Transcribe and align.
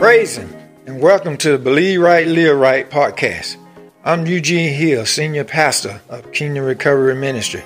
Praise 0.00 0.38
Him 0.38 0.50
and 0.86 1.02
welcome 1.02 1.36
to 1.36 1.52
the 1.52 1.58
Believe 1.58 2.00
Right, 2.00 2.26
Live 2.26 2.56
Right 2.56 2.88
podcast. 2.88 3.58
I'm 4.02 4.26
Eugene 4.26 4.72
Hill, 4.72 5.04
Senior 5.04 5.44
Pastor 5.44 6.00
of 6.08 6.32
Kingdom 6.32 6.64
Recovery 6.64 7.14
Ministry, 7.14 7.62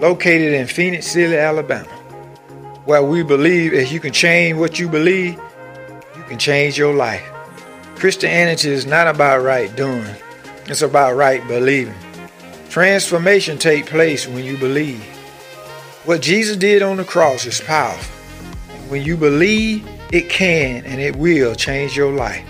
located 0.00 0.54
in 0.54 0.66
Phenix 0.66 1.08
City, 1.08 1.36
Alabama, 1.36 1.86
where 2.86 3.02
we 3.02 3.22
believe 3.22 3.74
if 3.74 3.92
you 3.92 4.00
can 4.00 4.14
change 4.14 4.56
what 4.56 4.78
you 4.78 4.88
believe, 4.88 5.38
you 6.16 6.22
can 6.22 6.38
change 6.38 6.78
your 6.78 6.94
life. 6.94 7.22
Christianity 7.96 8.70
is 8.70 8.86
not 8.86 9.06
about 9.06 9.42
right 9.42 9.76
doing, 9.76 10.16
it's 10.68 10.80
about 10.80 11.16
right 11.16 11.46
believing. 11.48 11.94
Transformation 12.70 13.58
takes 13.58 13.90
place 13.90 14.26
when 14.26 14.42
you 14.42 14.56
believe. 14.56 15.04
What 16.06 16.22
Jesus 16.22 16.56
did 16.56 16.80
on 16.80 16.96
the 16.96 17.04
cross 17.04 17.44
is 17.44 17.60
powerful. 17.60 18.10
When 18.88 19.02
you 19.02 19.18
believe, 19.18 19.86
it 20.12 20.30
can 20.30 20.84
and 20.84 21.00
it 21.00 21.16
will 21.16 21.54
change 21.54 21.96
your 21.96 22.12
life. 22.12 22.44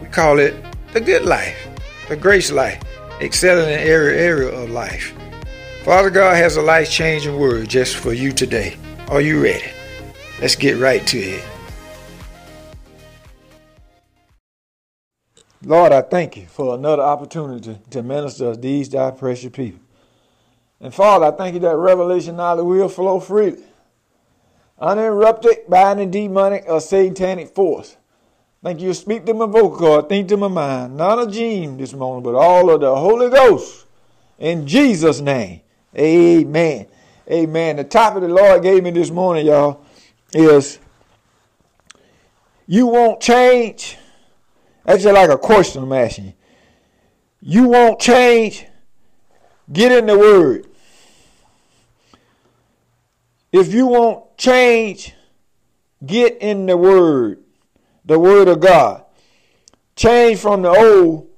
We 0.00 0.08
call 0.08 0.38
it 0.38 0.54
the 0.92 1.00
good 1.00 1.24
life, 1.24 1.56
the 2.08 2.16
grace 2.16 2.50
life, 2.50 2.82
excelling 3.20 3.68
in 3.68 3.78
every 3.78 4.16
area 4.18 4.48
of 4.48 4.70
life. 4.70 5.14
Father 5.84 6.10
God 6.10 6.36
has 6.36 6.56
a 6.56 6.62
life 6.62 6.90
changing 6.90 7.38
word 7.38 7.68
just 7.68 7.96
for 7.96 8.12
you 8.12 8.32
today. 8.32 8.76
Are 9.08 9.20
you 9.20 9.42
ready? 9.42 9.70
Let's 10.40 10.56
get 10.56 10.78
right 10.78 11.06
to 11.06 11.18
it. 11.18 11.44
Lord, 15.62 15.92
I 15.92 16.02
thank 16.02 16.36
you 16.36 16.46
for 16.46 16.74
another 16.74 17.02
opportunity 17.02 17.78
to 17.90 18.02
minister 18.02 18.54
to 18.54 18.60
these 18.60 18.88
thy 18.88 19.10
precious 19.12 19.50
people. 19.50 19.80
And 20.80 20.92
Father, 20.92 21.26
I 21.26 21.30
thank 21.30 21.54
you 21.54 21.60
that 21.60 21.76
revelation 21.76 22.36
knowledge 22.36 22.64
will 22.64 22.88
flow 22.88 23.20
freely 23.20 23.62
uninterrupted 24.78 25.68
by 25.68 25.92
any 25.92 26.06
demonic 26.06 26.64
or 26.68 26.80
satanic 26.80 27.54
force. 27.54 27.96
Thank 28.62 28.80
you 28.80 28.92
speak 28.94 29.24
to 29.26 29.34
my 29.34 29.46
vocal 29.46 29.76
cord, 29.76 30.08
think 30.08 30.28
to 30.28 30.36
my 30.36 30.48
mind, 30.48 30.96
not 30.96 31.18
Eugene 31.18 31.76
this 31.76 31.92
morning, 31.92 32.24
but 32.24 32.34
all 32.34 32.68
of 32.70 32.80
the 32.80 32.94
Holy 32.94 33.30
Ghost. 33.30 33.86
In 34.38 34.66
Jesus' 34.66 35.20
name, 35.20 35.60
amen. 35.96 36.86
Amen. 37.30 37.76
The 37.76 37.84
topic 37.84 38.22
the 38.22 38.28
Lord 38.28 38.62
gave 38.62 38.82
me 38.82 38.90
this 38.90 39.10
morning, 39.10 39.46
y'all, 39.46 39.84
is 40.32 40.78
you 42.66 42.86
won't 42.86 43.20
change. 43.20 43.98
That's 44.84 45.02
just 45.02 45.14
like 45.14 45.30
a 45.30 45.38
question 45.38 45.82
I'm 45.82 45.92
asking 45.92 46.26
you. 46.26 46.32
You 47.40 47.68
won't 47.68 48.00
change. 48.00 48.66
Get 49.72 49.92
in 49.92 50.06
the 50.06 50.18
Word. 50.18 50.66
If 53.52 53.72
you 53.72 53.86
want 53.86 54.36
change, 54.36 55.14
get 56.04 56.38
in 56.38 56.66
the 56.66 56.76
Word, 56.76 57.42
the 58.04 58.18
Word 58.18 58.48
of 58.48 58.60
God. 58.60 59.04
Change 59.94 60.38
from 60.38 60.62
the 60.62 60.70
old. 60.70 61.28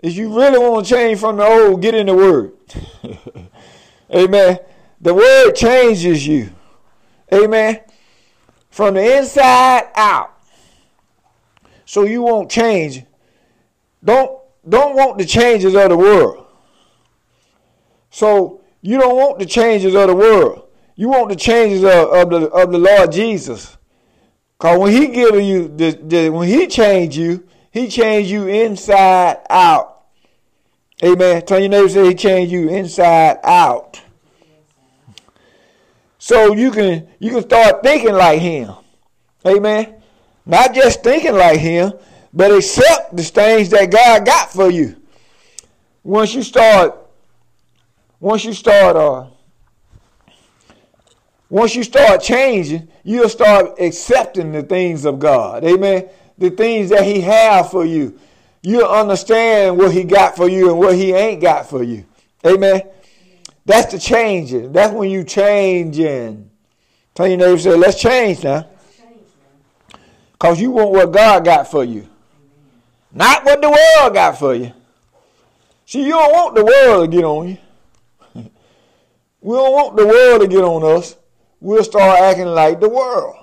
If 0.00 0.16
you 0.16 0.36
really 0.36 0.58
want 0.58 0.86
to 0.86 0.94
change 0.94 1.20
from 1.20 1.36
the 1.36 1.44
old, 1.44 1.82
get 1.82 1.94
in 1.94 2.06
the 2.06 2.14
Word. 2.14 2.52
Amen. 4.14 4.58
The 5.00 5.14
Word 5.14 5.52
changes 5.52 6.26
you. 6.26 6.50
Amen. 7.32 7.80
From 8.70 8.94
the 8.94 9.18
inside 9.18 9.84
out. 9.94 10.32
So 11.84 12.04
you 12.04 12.22
won't 12.22 12.50
change. 12.50 13.04
Don't 14.04 14.38
don't 14.68 14.94
want 14.94 15.18
the 15.18 15.24
changes 15.24 15.74
of 15.74 15.88
the 15.88 15.96
world. 15.96 16.46
So 18.10 18.60
you 18.80 18.98
don't 18.98 19.16
want 19.16 19.38
the 19.38 19.46
changes 19.46 19.94
of 19.94 20.08
the 20.08 20.14
world. 20.14 20.68
You 20.94 21.08
want 21.08 21.30
the 21.30 21.36
changes 21.36 21.82
of, 21.84 21.90
of 21.90 22.30
the 22.30 22.48
of 22.50 22.70
the 22.70 22.78
Lord 22.78 23.12
Jesus. 23.12 23.76
Cause 24.58 24.78
when 24.78 24.92
He 24.92 25.08
give 25.08 25.34
you 25.40 25.68
the, 25.68 25.90
the 25.90 26.30
when 26.30 26.48
He 26.48 26.66
change 26.66 27.16
you, 27.16 27.46
He 27.70 27.88
change 27.88 28.30
you 28.30 28.46
inside 28.46 29.38
out. 29.50 30.04
Amen. 31.02 31.44
Tell 31.44 31.58
your 31.58 31.68
neighbor 31.68 31.88
say 31.88 32.08
He 32.08 32.14
change 32.14 32.52
you 32.52 32.68
inside 32.68 33.38
out. 33.42 34.00
So 36.18 36.54
you 36.54 36.70
can 36.70 37.08
you 37.18 37.30
can 37.30 37.42
start 37.42 37.82
thinking 37.82 38.14
like 38.14 38.40
Him. 38.40 38.72
Amen. 39.44 40.00
Not 40.46 40.74
just 40.74 41.02
thinking 41.02 41.34
like 41.34 41.58
Him, 41.58 41.92
but 42.32 42.52
accept 42.52 43.16
the 43.16 43.22
things 43.22 43.70
that 43.70 43.90
God 43.90 44.24
got 44.24 44.52
for 44.52 44.70
you. 44.70 44.96
Once 46.04 46.34
you 46.34 46.42
start, 46.42 46.96
once 48.20 48.44
you 48.44 48.52
start 48.52 48.96
uh, 48.96 49.26
once 51.52 51.74
you 51.74 51.82
start 51.82 52.22
changing, 52.22 52.88
you'll 53.04 53.28
start 53.28 53.78
accepting 53.78 54.52
the 54.52 54.62
things 54.62 55.04
of 55.04 55.18
God. 55.18 55.62
Amen. 55.64 56.08
The 56.38 56.48
things 56.48 56.88
that 56.88 57.04
He 57.04 57.20
have 57.20 57.70
for 57.70 57.84
you. 57.84 58.18
You'll 58.62 58.88
understand 58.88 59.76
what 59.76 59.92
He 59.92 60.04
got 60.04 60.34
for 60.34 60.48
you 60.48 60.70
and 60.70 60.78
what 60.78 60.94
He 60.94 61.12
ain't 61.12 61.42
got 61.42 61.68
for 61.68 61.82
you. 61.82 62.06
Amen. 62.46 62.80
That's 63.66 63.92
the 63.92 63.98
changing. 63.98 64.72
That's 64.72 64.94
when 64.94 65.10
you 65.10 65.24
changing. 65.24 66.48
Tell 67.14 67.26
your 67.26 67.36
neighbor, 67.36 67.58
say, 67.58 67.76
let's 67.76 68.00
change 68.00 68.42
now. 68.42 68.70
Because 70.32 70.58
you 70.58 70.70
want 70.70 70.92
what 70.92 71.12
God 71.12 71.44
got 71.44 71.70
for 71.70 71.84
you. 71.84 72.08
Not 73.12 73.44
what 73.44 73.60
the 73.60 73.68
world 73.68 74.14
got 74.14 74.38
for 74.38 74.54
you. 74.54 74.72
See, 75.84 76.02
you 76.02 76.12
don't 76.12 76.32
want 76.32 76.54
the 76.54 76.64
world 76.64 77.10
to 77.10 77.14
get 77.14 77.24
on 77.24 77.48
you. 77.50 77.58
we 79.42 79.54
don't 79.54 79.72
want 79.74 79.96
the 79.98 80.06
world 80.06 80.40
to 80.40 80.48
get 80.48 80.64
on 80.64 80.96
us 80.96 81.16
we'll 81.62 81.84
start 81.84 82.20
acting 82.20 82.46
like 82.46 82.80
the 82.80 82.88
world. 82.88 83.36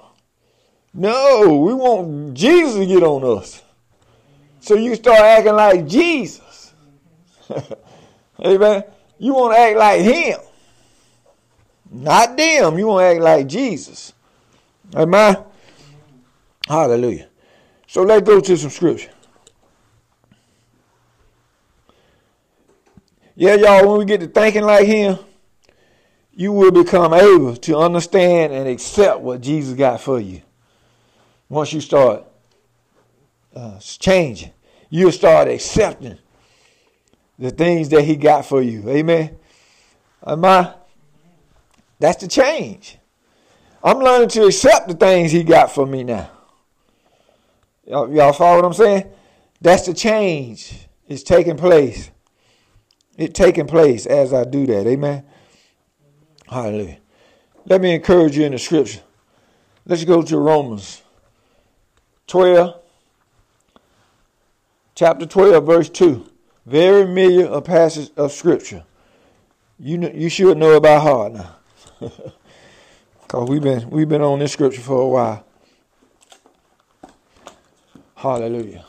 No, 0.94 1.58
we 1.66 1.74
want 1.74 2.34
Jesus 2.34 2.76
to 2.76 2.86
get 2.86 3.02
on 3.02 3.38
us. 3.38 3.64
So 4.60 4.76
you 4.76 4.94
start 4.96 5.22
acting 5.22 5.54
like 5.54 5.88
Jesus. 5.88 6.74
Amen. 8.46 8.84
You 9.18 9.34
want 9.34 9.56
to 9.56 9.60
act 9.60 9.78
like 9.78 10.02
him. 10.02 10.40
Not 11.92 12.38
them. 12.38 12.78
You 12.78 12.88
want 12.88 13.04
to 13.04 13.06
act 13.06 13.22
like 13.22 13.48
Jesus. 13.48 14.14
Amen. 14.94 15.38
Hallelujah. 16.68 17.30
So 17.88 18.04
let's 18.04 18.28
go 18.28 18.40
to 18.42 18.58
some 18.58 18.70
scripture. 18.70 19.12
Yeah, 23.36 23.56
y'all, 23.56 23.88
when 23.88 24.00
we 24.00 24.06
get 24.06 24.20
to 24.20 24.28
thinking 24.28 24.64
like 24.64 24.86
him, 24.86 25.18
you 26.40 26.54
will 26.54 26.72
become 26.72 27.14
able 27.14 27.54
to 27.54 27.78
understand 27.78 28.54
and 28.54 28.66
accept 28.66 29.20
what 29.20 29.42
Jesus 29.42 29.74
got 29.74 30.00
for 30.00 30.22
you. 30.22 30.42
Once 31.50 31.74
you 31.74 31.82
start 31.82 32.24
uh, 33.54 33.78
changing, 33.80 34.54
you'll 34.90 35.12
start 35.12 35.50
accepting 35.50 36.18
the 37.38 37.52
things 37.52 37.90
that 37.90 38.06
He 38.06 38.16
got 38.16 38.46
for 38.46 38.62
you. 38.62 38.90
Amen. 38.90 39.38
Am 40.26 40.46
I? 40.46 40.76
That's 42.00 42.24
the 42.24 42.30
change. 42.30 42.98
I'm 43.84 44.00
learning 44.00 44.30
to 44.30 44.46
accept 44.46 44.88
the 44.88 44.94
things 44.94 45.34
He 45.34 45.44
got 45.44 45.74
for 45.74 45.86
me 45.86 46.06
now. 46.06 46.32
Y'all, 47.86 48.16
y'all 48.16 48.32
follow 48.32 48.62
what 48.62 48.66
I'm 48.66 48.74
saying? 48.74 49.12
That's 49.60 49.88
the 49.88 49.94
change. 49.94 50.88
It's 51.06 51.24
taking 51.24 51.58
place. 51.58 52.12
It's 53.18 53.38
taking 53.38 53.68
place 53.68 54.06
as 54.06 54.32
I 54.32 54.46
do 54.46 54.66
that. 54.68 54.88
Amen. 54.88 55.26
Hallelujah. 56.50 56.98
Let 57.66 57.82
me 57.82 57.94
encourage 57.94 58.36
you 58.36 58.46
in 58.46 58.54
the 58.54 58.60
scripture. 58.60 59.02
Let's 59.86 60.04
go 60.04 60.22
to 60.24 60.38
Romans 60.38 61.04
12, 62.28 62.76
chapter 64.96 65.26
12, 65.26 65.66
verse 65.66 65.90
2. 65.90 66.26
Very 66.66 67.04
familiar 67.04 67.62
passage 67.62 68.12
of 68.18 68.32
scripture. 68.32 68.84
You 69.80 69.98
know, 69.98 70.12
you 70.14 70.30
should 70.30 70.58
know 70.58 70.74
about 70.76 71.02
heart 71.02 71.34
now. 71.34 71.56
Because 73.22 73.48
we've 73.48 73.62
been 73.62 73.88
we've 73.92 74.10
been 74.10 74.24
on 74.24 74.40
this 74.40 74.54
scripture 74.54 74.82
for 74.82 75.04
a 75.04 75.08
while. 75.08 75.46
Hallelujah. 78.16 78.84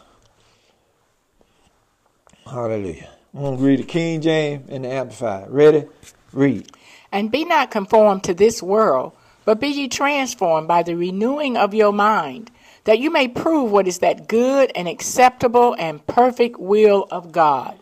Hallelujah. 2.46 3.10
I'm 3.34 3.40
going 3.42 3.58
to 3.58 3.62
read 3.62 3.80
the 3.80 3.84
King 3.84 4.22
James 4.22 4.66
and 4.70 4.86
the 4.86 4.88
Amplified. 4.88 5.50
Ready? 5.50 5.84
Read. 6.32 6.70
And 7.12 7.30
be 7.30 7.44
not 7.44 7.70
conformed 7.70 8.24
to 8.24 8.34
this 8.34 8.62
world, 8.62 9.12
but 9.44 9.60
be 9.60 9.68
ye 9.68 9.88
transformed 9.88 10.68
by 10.68 10.82
the 10.82 10.96
renewing 10.96 11.56
of 11.56 11.74
your 11.74 11.92
mind, 11.92 12.50
that 12.84 12.98
you 12.98 13.10
may 13.10 13.28
prove 13.28 13.70
what 13.70 13.88
is 13.88 13.98
that 13.98 14.28
good 14.28 14.70
and 14.74 14.88
acceptable 14.88 15.74
and 15.78 16.06
perfect 16.06 16.58
will 16.58 17.06
of 17.10 17.32
God. 17.32 17.78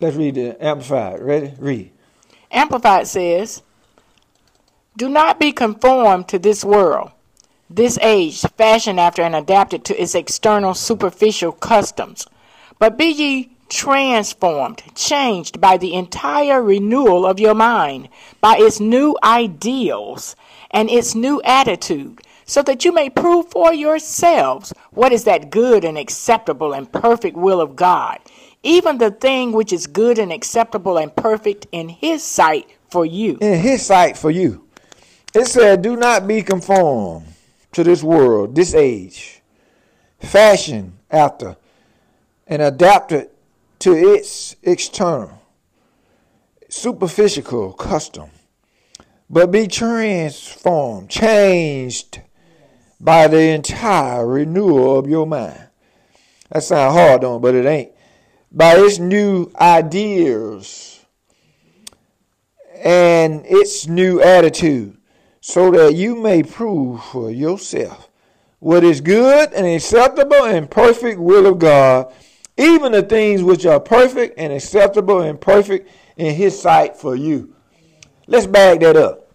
Let's 0.00 0.16
read 0.16 0.36
the 0.36 0.64
Amplified. 0.64 1.20
Ready? 1.20 1.52
Read. 1.58 1.90
Amplified 2.50 3.06
says, 3.06 3.62
Do 4.96 5.08
not 5.08 5.38
be 5.38 5.52
conformed 5.52 6.28
to 6.28 6.38
this 6.38 6.64
world, 6.64 7.10
this 7.68 7.98
age, 7.98 8.40
fashioned 8.56 8.98
after 8.98 9.22
and 9.22 9.36
adapted 9.36 9.84
to 9.84 10.02
its 10.02 10.14
external 10.14 10.74
superficial 10.74 11.52
customs, 11.52 12.26
but 12.78 12.96
be 12.96 13.06
ye 13.06 13.50
transformed, 13.70 14.82
changed 14.94 15.60
by 15.60 15.78
the 15.78 15.94
entire 15.94 16.62
renewal 16.62 17.24
of 17.24 17.40
your 17.40 17.54
mind, 17.54 18.08
by 18.40 18.56
its 18.58 18.80
new 18.80 19.16
ideals 19.22 20.36
and 20.70 20.90
its 20.90 21.14
new 21.14 21.40
attitude, 21.44 22.20
so 22.44 22.62
that 22.62 22.84
you 22.84 22.92
may 22.92 23.08
prove 23.08 23.48
for 23.50 23.72
yourselves 23.72 24.72
what 24.90 25.12
is 25.12 25.24
that 25.24 25.50
good 25.50 25.84
and 25.84 25.96
acceptable 25.96 26.72
and 26.74 26.92
perfect 26.92 27.36
will 27.36 27.60
of 27.60 27.76
God, 27.76 28.18
even 28.62 28.98
the 28.98 29.12
thing 29.12 29.52
which 29.52 29.72
is 29.72 29.86
good 29.86 30.18
and 30.18 30.32
acceptable 30.32 30.98
and 30.98 31.14
perfect 31.14 31.66
in 31.72 31.88
His 31.88 32.22
sight 32.22 32.68
for 32.90 33.06
you. 33.06 33.38
In 33.40 33.60
His 33.60 33.86
sight 33.86 34.18
for 34.18 34.30
you. 34.30 34.66
It 35.32 35.46
said, 35.46 35.82
Do 35.82 35.96
not 35.96 36.26
be 36.26 36.42
conformed 36.42 37.26
to 37.72 37.84
this 37.84 38.02
world, 38.02 38.56
this 38.56 38.74
age, 38.74 39.40
fashioned 40.18 40.98
after 41.08 41.56
and 42.48 42.60
adapted 42.60 43.30
to 43.80 43.92
its 43.92 44.56
external, 44.62 45.42
superficial 46.68 47.72
custom, 47.72 48.30
but 49.28 49.50
be 49.50 49.66
transformed, 49.66 51.10
changed 51.10 52.20
by 53.00 53.26
the 53.26 53.40
entire 53.40 54.26
renewal 54.26 54.98
of 54.98 55.08
your 55.08 55.26
mind. 55.26 55.60
That 56.50 56.62
sounds 56.62 56.94
hard, 56.94 57.22
don't? 57.22 57.40
But 57.40 57.54
it 57.54 57.64
ain't. 57.64 57.92
By 58.52 58.76
its 58.76 58.98
new 58.98 59.50
ideas 59.58 61.04
and 62.82 63.44
its 63.46 63.86
new 63.86 64.20
attitude, 64.20 64.96
so 65.40 65.70
that 65.70 65.94
you 65.94 66.16
may 66.16 66.42
prove 66.42 67.02
for 67.04 67.30
yourself 67.30 68.08
what 68.58 68.84
is 68.84 69.00
good 69.00 69.52
and 69.52 69.66
acceptable 69.66 70.44
and 70.44 70.70
perfect 70.70 71.18
will 71.18 71.46
of 71.46 71.58
God, 71.58 72.12
even 72.60 72.92
the 72.92 73.02
things 73.02 73.42
which 73.42 73.64
are 73.64 73.80
perfect 73.80 74.38
and 74.38 74.52
acceptable 74.52 75.22
and 75.22 75.40
perfect 75.40 75.90
in 76.16 76.34
His 76.34 76.60
sight 76.60 76.96
for 76.96 77.16
you. 77.16 77.54
Let's 78.26 78.46
back 78.46 78.80
that 78.80 78.96
up. 78.96 79.32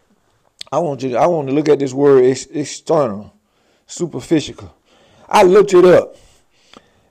I 0.71 0.79
want 0.79 1.01
you. 1.03 1.09
To, 1.09 1.15
I 1.17 1.27
want 1.27 1.47
to 1.47 1.53
look 1.53 1.69
at 1.69 1.79
this 1.79 1.93
word 1.93 2.23
external 2.23 3.33
superficial. 3.87 4.73
I 5.27 5.43
looked 5.43 5.73
it 5.73 5.85
up. 5.85 6.15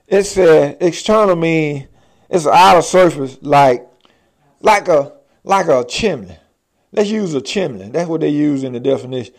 It 0.07 0.23
said 0.23 0.77
external 0.81 1.35
mean 1.35 1.87
it's 2.29 2.45
an 2.45 2.51
outer 2.53 2.81
surface 2.81 3.37
like 3.41 3.87
like 4.61 4.87
a 4.87 5.13
like 5.43 5.67
a 5.67 5.83
chimney. 5.83 6.37
Let's 6.91 7.09
use 7.09 7.33
a 7.33 7.41
chimney. 7.41 7.89
That's 7.89 8.07
what 8.07 8.21
they 8.21 8.29
use 8.29 8.63
in 8.63 8.73
the 8.73 8.79
definition. 8.79 9.33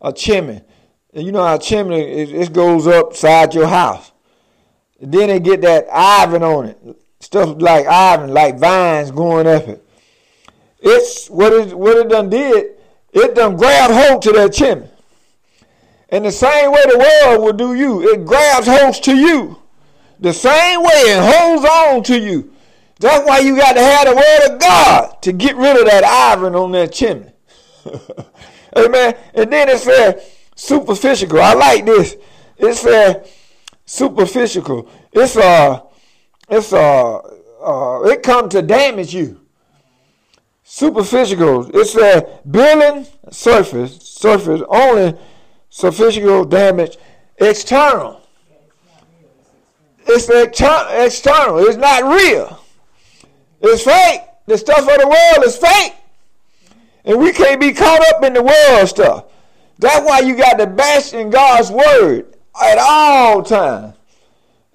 A 0.00 0.12
chimney. 0.12 0.62
You 1.12 1.32
know 1.32 1.44
how 1.44 1.56
a 1.56 1.58
chimney 1.58 2.00
it, 2.00 2.30
it 2.30 2.52
goes 2.52 2.86
upside 2.86 3.54
your 3.54 3.66
house. 3.66 4.12
Then 5.00 5.28
they 5.28 5.40
get 5.40 5.60
that 5.62 5.86
Ivan 5.92 6.42
on 6.42 6.66
it. 6.66 6.78
Stuff 7.20 7.60
like 7.60 7.86
Ivan, 7.86 8.32
like 8.32 8.58
vines 8.58 9.10
going 9.10 9.46
up 9.46 9.68
it. 9.68 9.84
It's 10.80 11.28
what 11.28 11.52
it 11.52 11.76
what 11.76 11.96
it 11.96 12.08
done 12.08 12.30
did, 12.30 12.76
it 13.12 13.34
done 13.34 13.56
grabbed 13.56 13.94
hold 13.94 14.22
to 14.22 14.32
that 14.32 14.52
chimney. 14.52 14.88
And 16.10 16.24
the 16.24 16.32
same 16.32 16.72
way 16.72 16.82
the 16.84 16.98
world 16.98 17.42
will 17.42 17.52
do 17.52 17.74
you, 17.74 18.12
it 18.12 18.24
grabs 18.24 18.66
holds 18.66 19.00
to 19.00 19.16
you. 19.16 19.60
The 20.20 20.32
same 20.32 20.80
way 20.80 20.88
it 20.88 21.34
holds 21.34 21.64
on 21.64 22.02
to 22.04 22.18
you. 22.18 22.52
That's 22.98 23.26
why 23.26 23.38
you 23.40 23.56
got 23.56 23.74
to 23.74 23.80
have 23.80 24.08
the 24.08 24.16
word 24.16 24.52
of 24.52 24.60
God 24.60 25.22
to 25.22 25.32
get 25.32 25.56
rid 25.56 25.78
of 25.78 25.86
that 25.86 26.04
iron 26.04 26.54
on 26.54 26.72
that 26.72 26.92
chimney. 26.92 27.30
Amen. 28.76 29.14
And 29.34 29.52
then 29.52 29.68
it 29.68 29.78
said 29.78 30.22
superficial. 30.56 31.40
I 31.40 31.54
like 31.54 31.84
this. 31.84 32.16
It 32.56 32.74
said 32.74 33.28
superficial. 33.88 34.88
It's 35.12 35.36
uh 35.36 35.80
it's 36.48 36.72
uh, 36.72 37.16
uh 37.16 38.02
it 38.04 38.22
come 38.22 38.48
to 38.50 38.62
damage 38.62 39.14
you. 39.14 39.40
Superficial. 40.62 41.74
It 41.74 41.86
said 41.86 42.40
building 42.50 43.06
surface 43.30 43.96
surface 44.00 44.62
only 44.68 45.18
superficial 45.70 46.44
damage 46.44 46.98
external. 47.38 48.20
It's 50.06 50.28
external. 50.28 51.58
It's 51.66 51.76
not 51.76 52.02
real. 52.04 52.62
It's 53.60 53.82
fake. 53.82 54.20
The 54.46 54.56
stuff 54.56 54.80
of 54.80 54.86
the 54.86 55.06
world 55.06 55.46
is 55.46 55.56
fake. 55.56 55.94
And 57.04 57.18
we 57.18 57.32
can't 57.32 57.60
be 57.60 57.72
caught 57.72 58.00
up 58.14 58.22
in 58.24 58.32
the 58.32 58.42
world 58.42 58.88
stuff. 58.88 59.26
That's 59.78 60.06
why 60.06 60.20
you 60.20 60.34
got 60.34 60.58
to 60.58 60.66
bash 60.66 61.12
in 61.12 61.30
God's 61.30 61.70
word 61.70 62.37
at 62.62 62.78
all 62.78 63.42
times. 63.42 63.94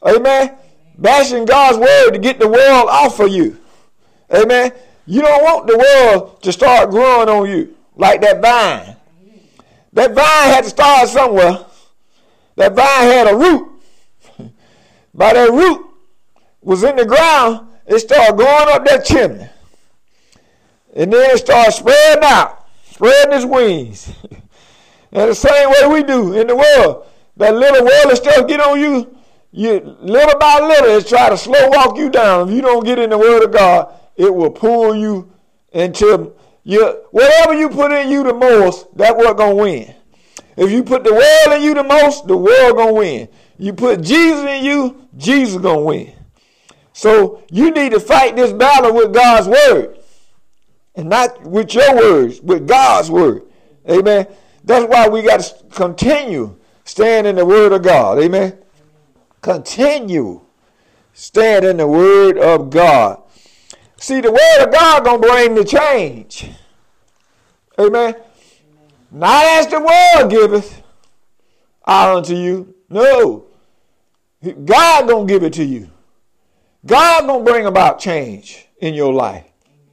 Amen. 0.04 0.56
Bashing 0.98 1.46
God's 1.46 1.78
word 1.78 2.12
to 2.12 2.20
get 2.20 2.40
the 2.40 2.48
world 2.48 2.90
off 2.90 3.20
of 3.20 3.30
you. 3.30 3.60
Amen. 4.34 4.72
You 5.06 5.22
don't 5.22 5.44
want 5.44 5.68
the 5.68 5.78
world 5.78 6.42
to 6.44 6.52
start 6.52 6.90
growing 6.90 7.30
on 7.30 7.50
you 7.50 7.76
like 7.96 8.22
that 8.22 8.42
vine. 8.42 8.96
That 9.94 10.14
vine 10.14 10.54
had 10.54 10.64
to 10.64 10.70
start 10.70 11.10
somewhere. 11.10 11.66
That 12.56 12.74
vine 12.74 12.86
had 12.86 13.28
a 13.28 13.36
root. 13.36 13.70
By 15.14 15.34
that 15.34 15.52
root 15.52 15.86
was 16.62 16.84
in 16.84 16.96
the 16.96 17.06
ground, 17.06 17.68
it 17.86 18.00
started 18.00 18.38
going 18.38 18.70
up 18.70 18.86
that 18.86 19.06
chimney. 19.06 19.48
And 20.96 21.12
then 21.12 21.32
it 21.32 21.40
started 21.40 21.72
spreading 21.74 22.24
out, 22.24 22.66
spreading 22.86 23.34
its 23.34 23.46
wings. 23.46 24.14
and 25.12 25.32
the 25.32 25.36
same 25.36 25.70
way 25.70 25.88
we 25.88 26.04
do 26.04 26.34
in 26.34 26.48
the 26.48 26.56
world. 26.56 27.08
That 27.38 27.56
little 27.56 27.86
worldly 27.86 28.16
stuff 28.16 28.48
get 28.48 28.60
on 28.60 28.80
you, 28.80 29.18
you 29.52 29.80
little 30.02 30.40
by 30.40 30.60
little, 30.60 30.98
it 30.98 31.08
try 31.08 31.30
to 31.30 31.38
slow 31.38 31.70
walk 31.70 31.98
you 31.98 32.10
down. 32.10 32.50
If 32.50 32.56
you 32.56 32.62
don't 32.62 32.86
get 32.86 33.00
in 33.00 33.10
the 33.10 33.18
word 33.18 33.44
of 33.44 33.52
God, 33.52 33.94
it 34.16 34.34
will 34.34 34.52
pull 34.52 34.96
you 34.96 35.32
into 35.72 36.34
you, 36.64 37.04
whatever 37.12 37.54
you 37.54 37.70
put 37.70 37.92
in 37.92 38.10
you 38.10 38.24
the 38.24 38.34
most, 38.34 38.96
that 38.98 39.18
what 39.18 39.38
gonna 39.38 39.56
win. 39.56 39.94
If 40.56 40.72
you 40.72 40.84
put 40.84 41.04
the 41.04 41.14
world 41.14 41.60
in 41.60 41.64
you 41.64 41.74
the 41.74 41.84
most, 41.84 42.28
the 42.28 42.38
world 42.38 42.78
gonna 42.78 42.94
win. 42.94 43.28
You 43.58 43.74
put 43.74 44.02
Jesus 44.02 44.46
in 44.46 44.64
you, 44.64 45.08
Jesus 45.18 45.62
gonna 45.62 45.82
win. 45.82 46.14
So 46.94 47.44
you 47.50 47.72
need 47.72 47.92
to 47.92 48.00
fight 48.00 48.36
this 48.36 48.54
battle 48.54 48.94
with 48.94 49.14
God's 49.14 49.48
word. 49.48 49.98
And 50.96 51.10
not 51.10 51.42
with 51.42 51.74
your 51.74 51.96
words, 51.96 52.40
with 52.40 52.68
God's 52.68 53.10
word. 53.10 53.44
Amen. 53.90 54.28
That's 54.64 54.86
why 54.86 55.10
we 55.10 55.24
got 55.24 55.42
to 55.42 55.56
continue 55.72 56.56
stand 56.86 57.28
in 57.28 57.36
the 57.36 57.46
word 57.46 57.72
of 57.72 57.82
God. 57.82 58.20
Amen. 58.20 58.58
Continue 59.42 60.42
stand 61.14 61.64
in 61.64 61.78
the 61.78 61.88
word 61.88 62.38
of 62.38 62.70
God. 62.70 63.22
See, 63.98 64.20
the 64.20 64.32
word 64.32 64.66
of 64.66 64.74
God 64.74 65.06
gonna 65.06 65.20
bring 65.20 65.56
the 65.56 65.64
change. 65.64 66.50
Amen. 67.80 68.16
Not 69.12 69.46
as 69.46 69.68
the 69.68 69.80
world 69.80 70.32
giveth 70.32 70.82
I 71.86 72.14
unto 72.14 72.36
you. 72.36 72.76
No. 72.90 73.46
God 74.66 75.08
gonna 75.08 75.26
give 75.26 75.44
it 75.44 75.54
to 75.54 75.64
you. 75.64 75.90
God 76.86 77.28
gonna 77.28 77.44
bring 77.44 77.66
about 77.66 78.00
change 78.00 78.68
in 78.80 78.94
your 78.94 79.14
life. 79.14 79.46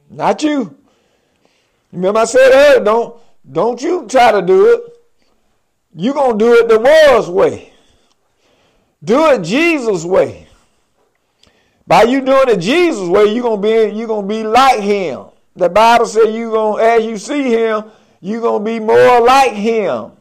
Not 0.09 0.43
you. 0.43 0.75
Remember 1.91 2.19
I 2.19 2.25
said 2.25 2.51
earlier, 2.51 2.83
don't 2.83 3.15
don't 3.49 3.81
you 3.81 4.07
try 4.07 4.31
to 4.31 4.41
do 4.41 4.73
it. 4.73 4.90
You 5.93 6.13
gonna 6.13 6.37
do 6.37 6.53
it 6.53 6.67
the 6.67 6.79
world's 6.79 7.29
way. 7.29 7.73
Do 9.03 9.31
it 9.31 9.43
Jesus' 9.43 10.05
way. 10.05 10.47
By 11.87 12.03
you 12.03 12.21
doing 12.21 12.49
it 12.49 12.59
Jesus' 12.59 13.09
way, 13.09 13.33
you're 13.33 13.43
gonna 13.43 13.61
be 13.61 13.95
you 13.95 14.07
gonna 14.07 14.27
be 14.27 14.43
like 14.43 14.79
him. 14.79 15.25
The 15.55 15.69
Bible 15.69 16.05
says 16.05 16.33
you're 16.33 16.51
gonna 16.51 16.81
as 16.81 17.05
you 17.05 17.17
see 17.17 17.51
him, 17.51 17.85
you're 18.21 18.41
gonna 18.41 18.63
be 18.63 18.79
more 18.79 19.21
like 19.21 19.53
him. 19.53 20.11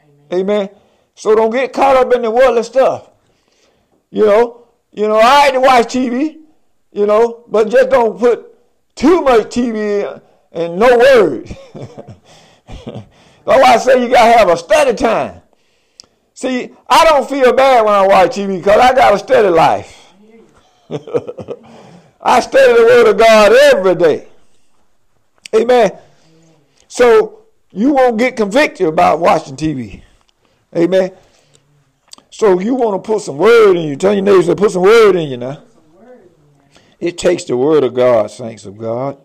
Amen. 0.00 0.32
Amen. 0.32 0.68
So 1.14 1.34
don't 1.34 1.50
get 1.50 1.72
caught 1.72 1.96
up 1.96 2.12
in 2.12 2.22
the 2.22 2.30
worldly 2.30 2.62
stuff. 2.64 3.10
You 4.10 4.26
know, 4.26 4.66
you 4.92 5.06
know, 5.06 5.18
I 5.22 5.44
like 5.44 5.52
to 5.54 5.60
watch 5.60 5.86
TV, 5.86 6.38
you 6.92 7.06
know, 7.06 7.44
but 7.48 7.68
just 7.68 7.90
don't 7.90 8.18
put 8.18 8.54
too 8.94 9.22
much 9.22 9.46
TV 9.48 10.20
and 10.52 10.78
no 10.78 10.98
words. 10.98 11.52
That's 13.46 13.62
why 13.62 13.74
I 13.74 13.76
say 13.78 14.02
you 14.02 14.08
gotta 14.08 14.38
have 14.38 14.48
a 14.48 14.56
study 14.56 14.94
time. 14.94 15.42
See, 16.34 16.74
I 16.88 17.04
don't 17.04 17.28
feel 17.28 17.52
bad 17.52 17.84
when 17.84 17.94
I 17.94 18.06
watch 18.06 18.36
TV 18.36 18.58
because 18.58 18.80
I 18.80 18.94
got 18.94 19.14
a 19.14 19.18
study 19.18 19.48
life. 19.48 20.12
I 22.20 22.40
study 22.40 22.72
the 22.72 22.82
Word 22.82 23.10
of 23.10 23.18
God 23.18 23.52
every 23.52 23.94
day. 23.94 24.28
Amen. 25.54 25.92
So 26.88 27.44
you 27.70 27.92
won't 27.92 28.18
get 28.18 28.36
convicted 28.36 28.86
about 28.86 29.20
watching 29.20 29.56
TV. 29.56 30.02
Amen. 30.76 31.12
So 32.30 32.58
you 32.58 32.74
want 32.74 33.02
to 33.02 33.06
put 33.06 33.22
some 33.22 33.36
word 33.36 33.76
in 33.76 33.86
you. 33.86 33.96
Tell 33.96 34.12
your 34.12 34.22
neighbors 34.22 34.46
to 34.46 34.56
put 34.56 34.72
some 34.72 34.82
word 34.82 35.14
in 35.14 35.28
you 35.28 35.36
now. 35.36 35.62
It 36.98 37.18
takes 37.18 37.44
the 37.44 37.56
word 37.56 37.84
of 37.84 37.94
God, 37.94 38.30
saints 38.30 38.64
of 38.64 38.76
God. 38.78 39.18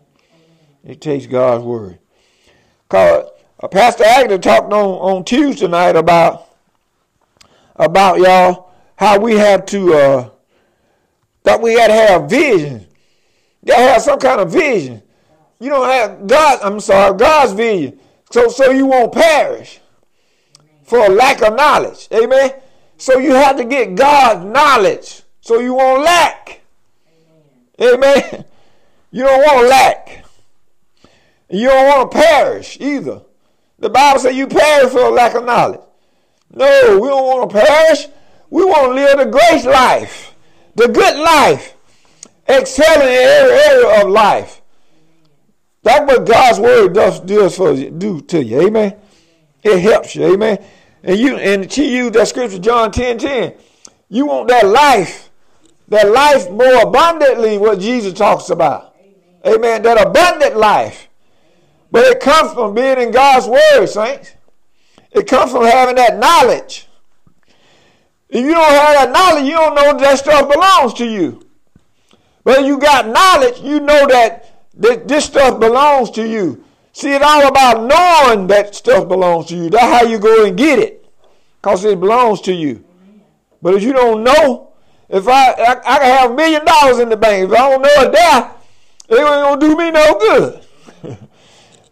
It 0.83 1.01
takes 1.01 1.25
God's 1.25 1.63
word. 1.63 1.99
Cause 2.87 3.28
uh, 3.59 3.67
Pastor 3.67 4.03
Agnew 4.05 4.37
talked 4.37 4.71
on, 4.73 4.89
on 5.17 5.23
Tuesday 5.25 5.67
night 5.67 5.95
about 5.95 6.49
about 7.75 8.19
y'all 8.19 8.71
how 8.97 9.19
we 9.19 9.33
have 9.35 9.65
to 9.67 9.93
uh, 9.93 10.29
that 11.43 11.61
we 11.61 11.73
had 11.73 11.87
to 11.87 11.93
have 11.93 12.29
vision. 12.29 12.87
You 13.63 13.73
gotta 13.73 13.83
have 13.83 14.01
some 14.01 14.19
kind 14.19 14.41
of 14.41 14.51
vision. 14.51 15.01
You 15.59 15.69
don't 15.69 15.89
have 15.89 16.27
God. 16.27 16.59
I'm 16.63 16.79
sorry, 16.79 17.17
God's 17.17 17.53
vision. 17.53 17.99
So 18.31 18.47
so 18.49 18.71
you 18.71 18.85
won't 18.85 19.13
perish. 19.13 19.79
for 20.83 21.05
a 21.05 21.09
lack 21.09 21.41
of 21.43 21.55
knowledge. 21.55 22.07
Amen. 22.11 22.51
So 22.97 23.19
you 23.19 23.33
have 23.35 23.57
to 23.57 23.65
get 23.65 23.95
God's 23.95 24.43
knowledge 24.45 25.21
so 25.41 25.59
you 25.59 25.73
won't 25.75 26.03
lack. 26.03 26.61
Amen. 27.81 28.45
You 29.11 29.23
don't 29.23 29.41
want 29.41 29.61
to 29.61 29.67
lack. 29.67 30.25
You 31.49 31.67
don't 31.67 31.87
want 31.87 32.11
to 32.11 32.17
perish 32.17 32.77
either. 32.79 33.21
The 33.79 33.89
Bible 33.89 34.19
says 34.19 34.35
you 34.35 34.47
perish 34.47 34.91
for 34.91 35.05
a 35.05 35.09
lack 35.09 35.35
of 35.35 35.45
knowledge. 35.45 35.81
No, 36.51 36.99
we 36.99 37.07
don't 37.07 37.25
want 37.25 37.49
to 37.49 37.59
perish. 37.59 38.07
We 38.49 38.65
want 38.65 38.89
to 38.89 38.93
live 38.93 39.17
the 39.19 39.25
grace 39.25 39.65
life, 39.65 40.35
the 40.75 40.87
good 40.87 41.17
life, 41.17 41.75
excelling 42.47 43.07
in 43.07 43.13
every 43.13 43.55
area 43.55 44.03
of 44.03 44.09
life. 44.09 44.61
That's 45.83 46.11
what 46.11 46.27
God's 46.27 46.59
word 46.59 46.93
does, 46.93 47.19
does 47.21 47.55
for 47.55 47.71
you, 47.73 47.91
do 47.91 48.21
to 48.21 48.43
you. 48.43 48.61
Amen. 48.61 48.95
It 49.63 49.79
helps 49.79 50.15
you. 50.15 50.33
Amen. 50.33 50.63
And 51.03 51.19
you 51.19 51.37
and 51.37 51.71
she 51.71 51.95
used 51.95 52.13
that 52.13 52.27
scripture, 52.27 52.59
John 52.59 52.91
10 52.91 53.19
10. 53.19 53.53
You 54.09 54.25
want 54.25 54.49
that 54.49 54.65
life, 54.65 55.29
that 55.87 56.11
life 56.11 56.49
more 56.49 56.81
abundantly, 56.81 57.57
what 57.57 57.79
Jesus 57.79 58.13
talks 58.13 58.49
about. 58.49 58.95
Amen. 59.45 59.83
That 59.83 60.05
abundant 60.05 60.57
life. 60.57 61.08
But 61.91 62.05
it 62.05 62.19
comes 62.19 62.53
from 62.53 62.75
being 62.75 62.99
in 62.99 63.11
God's 63.11 63.47
word, 63.47 63.87
saints. 63.87 64.33
It 65.11 65.27
comes 65.27 65.51
from 65.51 65.63
having 65.65 65.95
that 65.95 66.17
knowledge. 66.17 66.87
If 68.29 68.45
you 68.45 68.51
don't 68.51 68.69
have 68.69 68.93
that 68.93 69.11
knowledge, 69.11 69.45
you 69.45 69.53
don't 69.53 69.73
know 69.73 69.97
that 69.97 70.19
stuff 70.19 70.51
belongs 70.51 70.93
to 70.95 71.05
you. 71.05 71.47
But 72.43 72.63
you 72.63 72.77
got 72.77 73.07
knowledge, 73.07 73.59
you 73.61 73.79
know 73.79 74.07
that 74.07 74.67
this 74.73 75.25
stuff 75.25 75.59
belongs 75.59 76.11
to 76.11 76.27
you. 76.27 76.63
See, 76.93 77.11
it's 77.11 77.25
all 77.25 77.47
about 77.47 77.83
knowing 77.83 78.47
that 78.47 78.75
stuff 78.75 79.07
belongs 79.07 79.47
to 79.47 79.55
you. 79.55 79.69
That's 79.69 80.01
how 80.01 80.07
you 80.07 80.19
go 80.19 80.45
and 80.45 80.57
get 80.57 80.79
it. 80.79 81.05
Because 81.61 81.83
it 81.85 81.99
belongs 81.99 82.41
to 82.41 82.53
you. 82.53 82.83
But 83.61 83.75
if 83.75 83.83
you 83.83 83.93
don't 83.93 84.23
know, 84.23 84.71
if 85.09 85.27
I, 85.27 85.51
I, 85.51 85.71
I 85.85 85.97
can 85.97 86.19
have 86.19 86.31
a 86.31 86.33
million 86.35 86.63
dollars 86.63 86.99
in 86.99 87.09
the 87.09 87.17
bank, 87.17 87.49
if 87.49 87.57
I 87.57 87.69
don't 87.69 87.81
know 87.81 87.89
it 87.89 88.11
there, 88.11 88.51
it 89.09 89.19
ain't 89.19 89.59
gonna 89.59 89.59
do 89.59 89.75
me 89.75 89.91
no 89.91 90.17
good. 90.19 90.65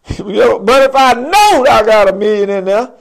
but 0.18 0.84
if 0.84 0.96
I 0.96 1.14
know 1.14 1.64
that 1.66 1.84
I 1.84 1.86
got 1.86 2.10
a 2.10 2.14
million 2.14 2.50
in 2.50 2.66
there, 2.66 2.94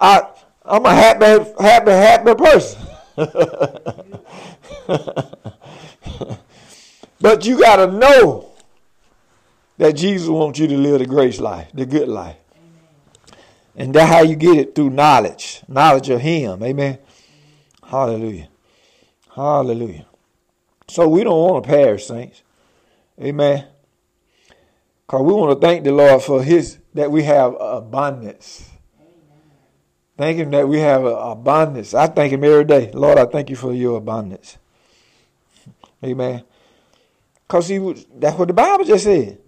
I 0.00 0.22
I'm 0.64 0.84
a 0.84 0.94
happy, 0.94 1.50
happy, 1.60 1.90
happy 1.90 2.34
person. 2.34 2.82
but 7.20 7.46
you 7.46 7.58
got 7.58 7.76
to 7.76 7.86
know 7.90 8.52
that 9.78 9.92
Jesus 9.96 10.28
wants 10.28 10.58
you 10.58 10.66
to 10.66 10.76
live 10.76 10.98
the 10.98 11.06
grace 11.06 11.40
life, 11.40 11.68
the 11.72 11.86
good 11.86 12.08
life. 12.08 12.36
And 13.76 13.94
that's 13.94 14.10
how 14.10 14.22
you 14.22 14.36
get 14.36 14.58
it 14.58 14.74
through 14.74 14.90
knowledge, 14.90 15.62
knowledge 15.68 16.10
of 16.10 16.20
Him. 16.20 16.62
Amen. 16.62 16.98
Hallelujah. 17.82 18.48
Hallelujah. 19.34 20.04
So 20.88 21.08
we 21.08 21.24
don't 21.24 21.38
want 21.38 21.64
to 21.64 21.68
perish, 21.68 22.06
saints. 22.06 22.42
Amen. 23.20 23.66
Because 25.08 25.22
we 25.22 25.32
want 25.32 25.58
to 25.58 25.66
thank 25.66 25.84
the 25.84 25.92
Lord 25.92 26.22
for 26.22 26.42
His 26.42 26.78
that 26.92 27.10
we 27.10 27.22
have 27.22 27.56
abundance. 27.58 28.68
Thank 30.18 30.36
Him 30.36 30.50
that 30.50 30.68
we 30.68 30.80
have 30.80 31.04
abundance. 31.04 31.94
I 31.94 32.08
thank 32.08 32.32
Him 32.32 32.44
every 32.44 32.64
day. 32.64 32.90
Lord, 32.92 33.16
I 33.16 33.24
thank 33.24 33.48
you 33.48 33.56
for 33.56 33.72
your 33.72 33.96
abundance. 33.96 34.58
Amen. 36.04 36.44
Because 37.46 37.68
he 37.68 37.78
was, 37.78 38.04
that's 38.14 38.38
what 38.38 38.48
the 38.48 38.54
Bible 38.54 38.84
just 38.84 39.04
said. 39.04 39.38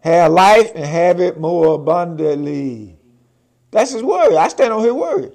Have 0.00 0.32
life 0.32 0.72
and 0.74 0.84
have 0.84 1.20
it 1.20 1.38
more 1.38 1.76
abundantly. 1.76 2.98
That's 3.70 3.92
his 3.92 4.02
word. 4.02 4.34
I 4.34 4.48
stand 4.48 4.72
on 4.72 4.82
his 4.82 4.92
word. 4.92 5.32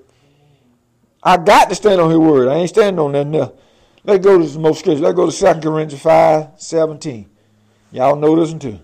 I 1.24 1.38
got 1.38 1.70
to 1.70 1.76
stand 1.76 2.02
on 2.02 2.10
his 2.10 2.20
word. 2.20 2.50
I 2.50 2.56
ain't 2.56 2.70
standing 2.70 3.00
on 3.00 3.14
nothing 3.14 3.36
else. 3.36 3.54
Let's 4.04 4.26
go 4.26 4.38
to 4.40 4.48
some 4.48 4.64
more 4.64 4.76
scripture. 4.76 5.04
Let's 5.04 5.16
go 5.16 5.30
to 5.30 5.54
2 5.54 5.62
Corinthians 5.62 6.02
5, 6.02 6.50
17. 6.58 7.30
Y'all 7.92 8.16
know 8.18 8.36
this 8.36 8.50
one 8.52 8.60
too. 8.60 8.80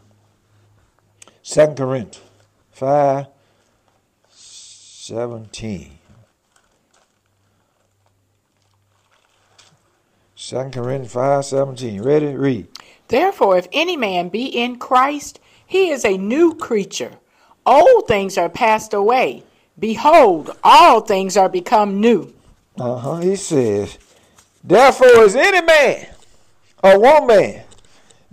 2 1.50 1.68
Corinthians 1.76 2.20
5, 2.74 3.28
17. 4.30 5.98
2 10.36 10.56
Corinthians 10.74 11.14
5, 11.14 11.46
17. 11.46 12.02
Ready? 12.02 12.36
Read. 12.36 12.68
Therefore, 13.08 13.58
if 13.58 13.70
any 13.72 13.96
man 13.96 14.28
be 14.28 14.48
in 14.48 14.76
Christ, 14.78 15.40
he 15.66 15.90
is 15.90 16.04
a 16.04 16.18
new 16.18 16.54
creature. 16.54 17.14
Old 17.66 18.10
things 18.10 18.38
are 18.38 18.50
passed 18.50 18.94
away. 18.94 19.44
Behold, 19.80 20.52
all 20.66 21.00
things 21.00 21.38
are 21.38 21.48
become 21.48 22.02
new. 22.02 22.34
Uh 22.78 22.98
huh. 22.98 23.16
He 23.18 23.38
says, 23.38 23.98
Therefore, 24.66 25.24
is 25.24 25.38
any 25.38 25.66
man 25.66 26.08
or 26.84 27.00
woman 27.00 27.62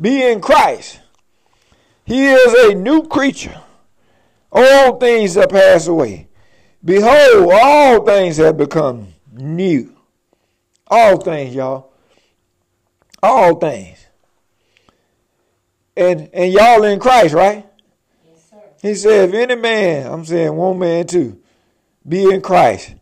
be 0.01 0.21
in 0.21 0.41
Christ, 0.41 0.99
he 2.05 2.27
is 2.27 2.71
a 2.71 2.75
new 2.75 3.03
creature. 3.03 3.61
All 4.53 4.99
things 4.99 5.37
are 5.37 5.49
passed 5.49 5.89
away. 5.89 6.29
Behold, 6.85 7.51
all 7.53 8.05
things 8.05 8.37
have 8.37 8.57
become 8.57 9.09
new. 9.33 9.97
All 10.87 11.17
things, 11.17 11.55
y'all. 11.55 11.93
All 13.23 13.57
things. 13.57 13.99
And 15.97 16.29
and 16.33 16.53
y'all 16.53 16.85
in 16.85 17.01
Christ, 17.01 17.35
right? 17.35 17.67
Yes, 18.27 18.51
sir. 18.51 18.63
He 18.83 18.95
said, 18.95 19.29
if 19.31 19.35
any 19.35 19.61
man, 19.61 20.13
I'm 20.13 20.25
saying 20.25 20.55
one 20.55 20.79
man 20.79 21.07
too, 21.07 21.41
be 22.07 22.25
in 22.25 22.43
Christ, 22.43 22.95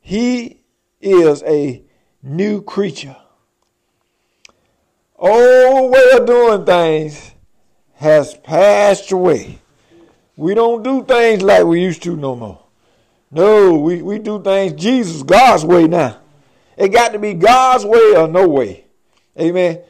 he 0.00 0.62
is 1.00 1.42
a 1.44 1.84
new 2.22 2.62
creature. 2.62 3.16
Oh, 5.18 5.76
Old 5.76 5.92
way 5.92 6.10
of 6.14 6.26
doing 6.26 6.66
things 6.66 7.33
has 8.04 8.34
passed 8.34 9.10
away. 9.12 9.58
We 10.36 10.54
don't 10.54 10.82
do 10.82 11.04
things 11.04 11.42
like 11.42 11.64
we 11.64 11.80
used 11.80 12.02
to 12.02 12.16
no 12.16 12.36
more. 12.36 12.62
No, 13.30 13.74
we, 13.78 14.02
we 14.02 14.18
do 14.18 14.42
things 14.42 14.74
Jesus, 14.74 15.22
God's 15.22 15.64
way 15.64 15.88
now. 15.88 16.20
It 16.76 16.88
got 16.88 17.12
to 17.12 17.18
be 17.18 17.34
God's 17.34 17.84
way 17.84 18.14
or 18.16 18.28
no 18.28 18.46
way. 18.46 18.84
Amen. 19.40 19.80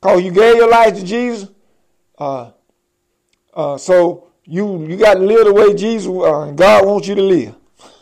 Cause 0.00 0.22
you 0.22 0.30
gave 0.30 0.56
your 0.56 0.70
life 0.70 0.94
to 0.94 1.04
Jesus. 1.04 1.50
Uh, 2.18 2.52
uh, 3.54 3.76
so 3.76 4.28
you 4.44 4.86
you 4.86 4.96
got 4.96 5.14
to 5.14 5.20
live 5.20 5.46
the 5.46 5.52
way 5.52 5.74
Jesus 5.74 6.06
uh, 6.06 6.52
God 6.52 6.86
wants 6.86 7.08
you 7.08 7.14
to 7.16 7.22
live. 7.22 7.54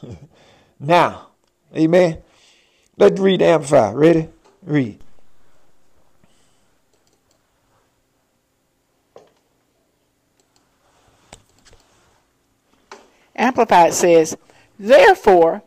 now, 0.81 1.29
Amen. 1.77 2.23
Let's 2.97 3.19
read 3.19 3.43
Amplify. 3.43 3.93
Ready? 3.93 4.29
Read. 4.63 5.04
Amplified 13.37 13.95
says, 13.95 14.37
Therefore, 14.79 15.63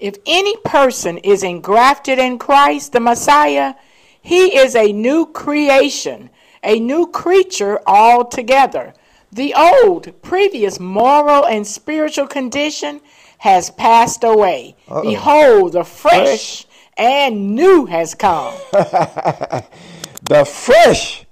if 0.00 0.16
any 0.26 0.56
person 0.64 1.18
is 1.18 1.42
engrafted 1.42 2.18
in 2.18 2.38
Christ, 2.38 2.92
the 2.92 3.00
Messiah, 3.00 3.74
he 4.22 4.56
is 4.56 4.74
a 4.74 4.92
new 4.92 5.26
creation, 5.26 6.30
a 6.62 6.80
new 6.80 7.06
creature 7.06 7.80
altogether. 7.86 8.94
The 9.32 9.54
old, 9.54 10.22
previous 10.22 10.80
moral 10.80 11.46
and 11.46 11.66
spiritual 11.66 12.26
condition 12.26 13.00
has 13.38 13.70
passed 13.70 14.24
away. 14.24 14.76
Uh-oh. 14.88 15.02
Behold, 15.02 15.72
the 15.72 15.84
fresh, 15.84 16.64
fresh 16.64 16.66
and 16.96 17.54
new 17.54 17.86
has 17.86 18.14
come. 18.14 18.54
the 18.72 20.44
fresh 20.46 21.26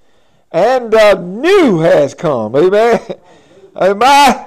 and 0.53 0.91
the 0.91 1.15
new 1.15 1.81
has 1.81 2.15
come. 2.15 2.55
Amen. 2.55 3.01
Amen. 3.81 4.47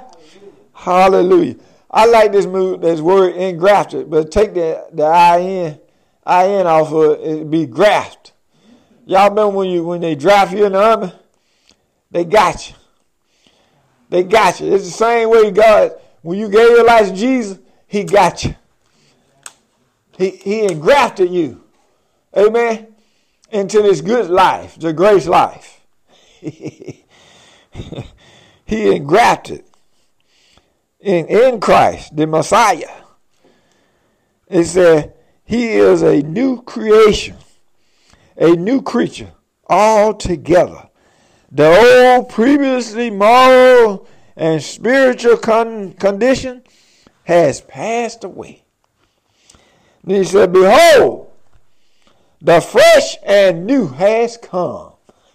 Hallelujah. 0.73 1.55
I 1.89 2.05
like 2.05 2.31
this 2.31 2.45
move, 2.45 2.81
this 2.81 2.99
word 2.99 3.35
engrafted, 3.35 4.09
but 4.09 4.31
take 4.31 4.53
the 4.53 4.85
the 4.93 5.05
in, 5.39 5.79
in 6.25 6.67
off 6.67 6.91
of 6.91 7.11
it, 7.11 7.21
it'd 7.21 7.51
be 7.51 7.65
graft. 7.65 8.33
Y'all 9.05 9.29
remember 9.29 9.57
when 9.57 9.69
you 9.69 9.83
when 9.83 10.01
they 10.01 10.15
draft 10.15 10.53
you 10.53 10.65
in 10.65 10.73
the 10.73 10.81
army? 10.83 11.13
They 12.11 12.25
got 12.25 12.69
you. 12.69 12.75
They 14.09 14.23
got 14.23 14.59
you. 14.59 14.73
It's 14.73 14.85
the 14.85 14.91
same 14.91 15.29
way 15.29 15.51
God, 15.51 15.93
when 16.21 16.37
you 16.37 16.49
gave 16.49 16.69
your 16.69 16.85
life 16.85 17.07
to 17.09 17.15
Jesus, 17.15 17.57
He 17.87 18.03
got 18.03 18.43
you. 18.43 18.55
He 20.17 20.29
He 20.31 20.65
engrafted 20.65 21.29
you. 21.29 21.63
Amen. 22.35 22.87
Into 23.49 23.81
this 23.81 24.01
good 24.01 24.29
life, 24.29 24.77
the 24.79 24.93
grace 24.93 25.27
life. 25.27 25.81
he 28.71 28.95
engrafted 28.95 29.65
in, 31.01 31.25
in 31.27 31.59
Christ, 31.59 32.15
the 32.15 32.25
Messiah. 32.25 33.01
It 34.47 34.63
said 34.63 35.13
he 35.43 35.73
is 35.73 36.01
a 36.01 36.21
new 36.21 36.61
creation, 36.61 37.35
a 38.37 38.51
new 38.51 38.81
creature 38.81 39.33
altogether. 39.69 40.87
The 41.51 42.15
old, 42.15 42.29
previously 42.29 43.09
moral 43.09 44.07
and 44.37 44.63
spiritual 44.63 45.35
con- 45.35 45.91
condition 45.91 46.63
has 47.25 47.59
passed 47.59 48.23
away. 48.23 48.63
Then 50.05 50.23
he 50.23 50.23
said, 50.23 50.53
Behold, 50.53 51.29
the 52.41 52.61
fresh 52.61 53.17
and 53.25 53.65
new 53.65 53.87
has 53.89 54.37
come. 54.37 54.93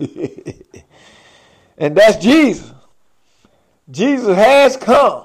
and 1.76 1.94
that's 1.94 2.16
Jesus. 2.16 2.72
Jesus 3.90 4.36
has 4.36 4.76
come. 4.76 5.24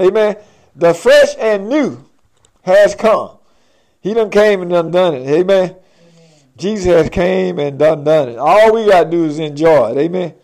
Amen. 0.00 0.36
The 0.76 0.94
fresh 0.94 1.34
and 1.38 1.68
new 1.68 2.04
has 2.62 2.94
come. 2.94 3.38
He 4.00 4.14
done 4.14 4.30
came 4.30 4.62
and 4.62 4.70
done 4.70 4.90
done 4.90 5.14
it. 5.14 5.26
Amen. 5.28 5.74
Jesus 6.56 6.86
has 6.86 7.10
came 7.10 7.58
and 7.58 7.78
done 7.78 8.04
done 8.04 8.28
it. 8.30 8.38
All 8.38 8.72
we 8.74 8.86
got 8.86 9.04
to 9.04 9.10
do 9.10 9.24
is 9.24 9.38
enjoy 9.38 9.92
it. 9.92 9.98
Amen. 9.98 10.34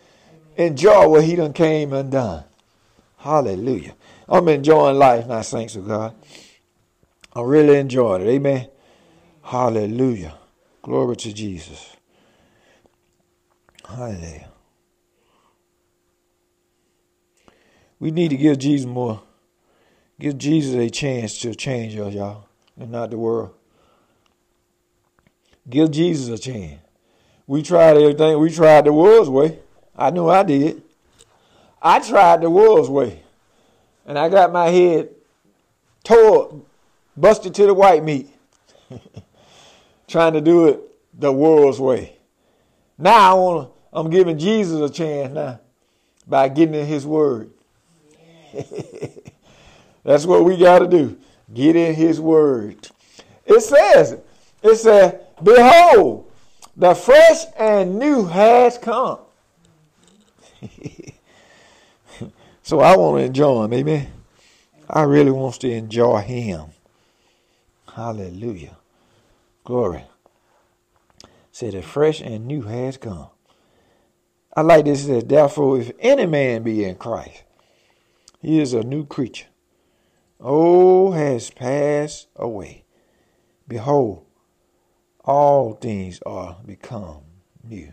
Enjoy 0.57 1.07
what 1.07 1.23
he 1.23 1.35
done 1.35 1.53
came 1.53 1.93
and 1.93 2.11
done. 2.11 2.43
Hallelujah. 3.17 3.95
I'm 4.27 4.47
enjoying 4.47 4.97
life 4.97 5.27
now, 5.27 5.41
thanks 5.41 5.73
to 5.73 5.79
God. 5.79 6.15
I 7.33 7.41
really 7.41 7.77
enjoyed 7.77 8.21
it. 8.21 8.27
Amen. 8.27 8.69
Hallelujah. 9.43 10.35
Glory 10.81 11.15
to 11.17 11.33
Jesus. 11.33 11.95
Hallelujah. 13.87 14.49
We 18.05 18.11
need 18.11 18.29
to 18.29 18.37
give 18.37 18.59
Jesus 18.59 18.85
more. 18.85 19.19
Give 20.19 20.37
Jesus 20.37 20.75
a 20.75 20.91
chance 20.91 21.39
to 21.39 21.55
change 21.55 21.97
us, 21.97 22.13
y'all, 22.13 22.45
and 22.79 22.91
not 22.91 23.09
the 23.09 23.17
world. 23.17 23.55
Give 25.67 25.89
Jesus 25.89 26.29
a 26.29 26.39
chance. 26.39 26.79
We 27.47 27.63
tried 27.63 27.97
everything. 27.97 28.37
We 28.37 28.51
tried 28.51 28.85
the 28.85 28.93
world's 28.93 29.27
way. 29.27 29.57
I 29.95 30.11
know 30.11 30.29
I 30.29 30.43
did. 30.43 30.83
I 31.81 31.97
tried 31.97 32.41
the 32.41 32.49
world's 32.51 32.91
way. 32.91 33.23
And 34.05 34.19
I 34.19 34.29
got 34.29 34.53
my 34.53 34.67
head 34.67 35.09
tore, 36.03 36.61
busted 37.17 37.55
to 37.55 37.65
the 37.65 37.73
white 37.73 38.03
meat. 38.03 38.29
Trying 40.07 40.33
to 40.33 40.41
do 40.41 40.67
it 40.67 40.79
the 41.19 41.31
world's 41.31 41.79
way. 41.79 42.17
Now 42.99 43.31
I 43.31 43.33
want 43.33 43.71
I'm 43.91 44.11
giving 44.11 44.37
Jesus 44.37 44.79
a 44.79 44.93
chance 44.93 45.33
now 45.33 45.59
by 46.27 46.49
getting 46.49 46.75
in 46.75 46.85
his 46.85 47.03
word. 47.03 47.49
That's 50.03 50.25
what 50.25 50.43
we 50.45 50.57
got 50.57 50.79
to 50.79 50.87
do. 50.87 51.17
Get 51.53 51.75
in 51.75 51.95
his 51.95 52.19
word. 52.19 52.89
It 53.45 53.61
says, 53.61 54.17
it 54.63 54.75
says, 54.75 55.15
Behold, 55.41 56.31
the 56.75 56.95
fresh 56.95 57.45
and 57.57 57.99
new 57.99 58.25
has 58.25 58.77
come. 58.77 59.19
so 62.63 62.79
I 62.79 62.95
want 62.95 63.19
to 63.19 63.25
enjoy 63.25 63.65
him, 63.65 63.73
amen. 63.73 64.11
I 64.89 65.03
really 65.03 65.31
want 65.31 65.59
to 65.61 65.69
enjoy 65.69 66.21
him. 66.21 66.65
Hallelujah. 67.93 68.77
Glory. 69.63 70.03
Say 71.51 71.69
the 71.69 71.81
fresh 71.81 72.21
and 72.21 72.45
new 72.45 72.63
has 72.63 72.97
come. 72.97 73.27
I 74.55 74.61
like 74.61 74.85
this. 74.85 75.03
It 75.03 75.07
says, 75.07 75.23
Therefore, 75.23 75.79
if 75.79 75.91
any 75.99 76.25
man 76.25 76.63
be 76.63 76.83
in 76.83 76.95
Christ, 76.95 77.43
he 78.45 78.59
is 78.59 78.73
a 78.73 78.83
new 78.83 79.03
creature. 79.07 79.47
Oh, 80.39 81.13
has 81.13 81.49
passed 81.49 82.27
away. 82.35 82.83
Behold, 83.67 84.23
all 85.23 85.73
things 85.73 86.19
are 86.27 86.57
become 86.63 87.21
new. 87.67 87.91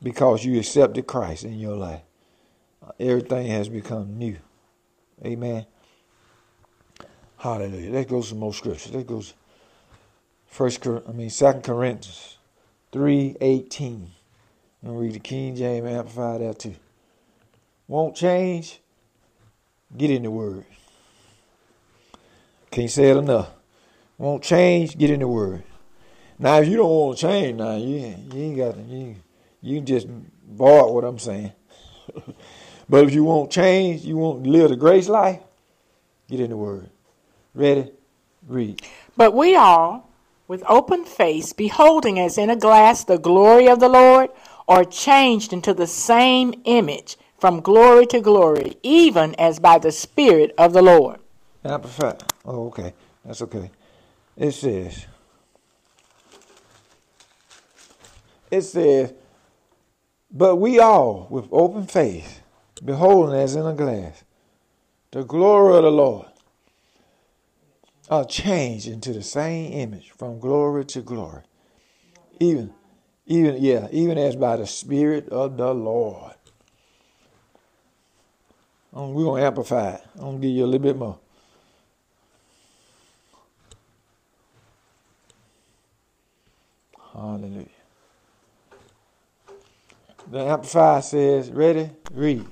Because 0.00 0.44
you 0.44 0.56
accepted 0.60 1.08
Christ 1.08 1.42
in 1.42 1.58
your 1.58 1.76
life. 1.76 2.02
Everything 3.00 3.48
has 3.48 3.68
become 3.68 4.16
new. 4.16 4.36
Amen. 5.26 5.66
Hallelujah. 7.38 7.90
That 7.90 8.08
goes 8.08 8.26
go 8.26 8.28
some 8.28 8.38
more 8.38 8.54
scripture. 8.54 8.92
Let's 8.92 9.08
go 9.08 9.22
first 10.46 10.86
I 10.86 11.10
mean 11.10 11.30
second 11.30 11.62
Corinthians 11.62 12.38
three 12.92 13.36
eighteen. 13.40 14.12
I'm 14.80 14.90
gonna 14.90 15.00
read 15.00 15.14
the 15.14 15.18
King 15.18 15.56
James 15.56 15.88
Amplified 15.88 16.40
there 16.40 16.54
too. 16.54 16.76
Won't 17.88 18.14
change? 18.14 18.80
Get 19.96 20.10
in 20.10 20.22
the 20.22 20.30
word. 20.30 20.64
Can't 22.70 22.90
say 22.90 23.10
it 23.10 23.16
enough. 23.16 23.50
Won't 24.18 24.42
change? 24.42 24.98
Get 24.98 25.10
in 25.10 25.20
the 25.20 25.28
word. 25.28 25.62
Now, 26.38 26.60
if 26.60 26.68
you 26.68 26.76
don't 26.76 26.90
want 26.90 27.18
to 27.18 27.26
change, 27.26 27.58
now 27.58 27.76
you, 27.76 28.14
you 28.32 28.42
ain't 28.42 28.56
got 28.56 28.74
to. 28.74 28.82
You, 28.82 29.16
you 29.60 29.76
can 29.78 29.86
just 29.86 30.06
void 30.48 30.92
what 30.92 31.04
I'm 31.04 31.18
saying. 31.18 31.52
but 32.88 33.04
if 33.04 33.12
you 33.12 33.24
want 33.24 33.50
change, 33.50 34.02
you 34.02 34.16
want 34.16 34.44
to 34.44 34.50
live 34.50 34.70
the 34.70 34.76
grace 34.76 35.08
life, 35.08 35.40
get 36.28 36.40
in 36.40 36.50
the 36.50 36.56
Word. 36.56 36.90
Ready? 37.54 37.90
Read. 38.46 38.82
But 39.16 39.34
we 39.34 39.56
all, 39.56 40.10
with 40.46 40.62
open 40.68 41.04
face, 41.04 41.52
beholding 41.52 42.20
as 42.20 42.38
in 42.38 42.50
a 42.50 42.56
glass 42.56 43.04
the 43.04 43.18
glory 43.18 43.68
of 43.68 43.80
the 43.80 43.88
Lord, 43.88 44.30
are 44.68 44.84
changed 44.84 45.52
into 45.52 45.74
the 45.74 45.86
same 45.86 46.54
image 46.64 47.16
from 47.38 47.60
glory 47.60 48.06
to 48.06 48.20
glory, 48.20 48.76
even 48.82 49.34
as 49.36 49.58
by 49.60 49.78
the 49.78 49.92
Spirit 49.92 50.54
of 50.58 50.72
the 50.72 50.82
Lord. 50.82 51.20
Amplified. 51.64 52.22
Oh, 52.44 52.66
okay. 52.66 52.92
That's 53.24 53.42
okay. 53.42 53.70
It 54.36 54.52
says, 54.52 55.06
it 58.50 58.62
says, 58.62 59.12
But 60.30 60.56
we 60.56 60.78
all, 60.78 61.26
with 61.30 61.48
open 61.50 61.86
face, 61.86 62.40
beholding 62.84 63.38
as 63.38 63.56
in 63.56 63.66
a 63.66 63.74
glass, 63.74 64.24
the 65.10 65.24
glory 65.24 65.76
of 65.78 65.82
the 65.84 65.90
Lord, 65.90 66.26
are 68.10 68.24
changed 68.24 68.86
into 68.86 69.12
the 69.12 69.22
same 69.22 69.72
image 69.72 70.10
from 70.12 70.38
glory 70.38 70.84
to 70.86 71.02
glory. 71.02 71.42
Even, 72.40 72.72
even, 73.26 73.62
yeah, 73.62 73.88
even 73.90 74.16
as 74.16 74.36
by 74.36 74.56
the 74.56 74.66
Spirit 74.66 75.28
of 75.28 75.56
the 75.56 75.74
Lord. 75.74 76.34
We're 79.06 79.24
going 79.24 79.40
to 79.40 79.46
amplify 79.46 79.90
it. 79.90 80.02
I'm 80.16 80.20
going 80.20 80.40
to 80.40 80.46
give 80.48 80.56
you 80.56 80.64
a 80.64 80.66
little 80.66 80.80
bit 80.80 80.96
more. 80.96 81.18
Hallelujah. 87.12 87.66
The 90.30 90.40
Amplifier 90.40 91.00
says, 91.02 91.50
ready? 91.50 91.90
Read. 92.12 92.44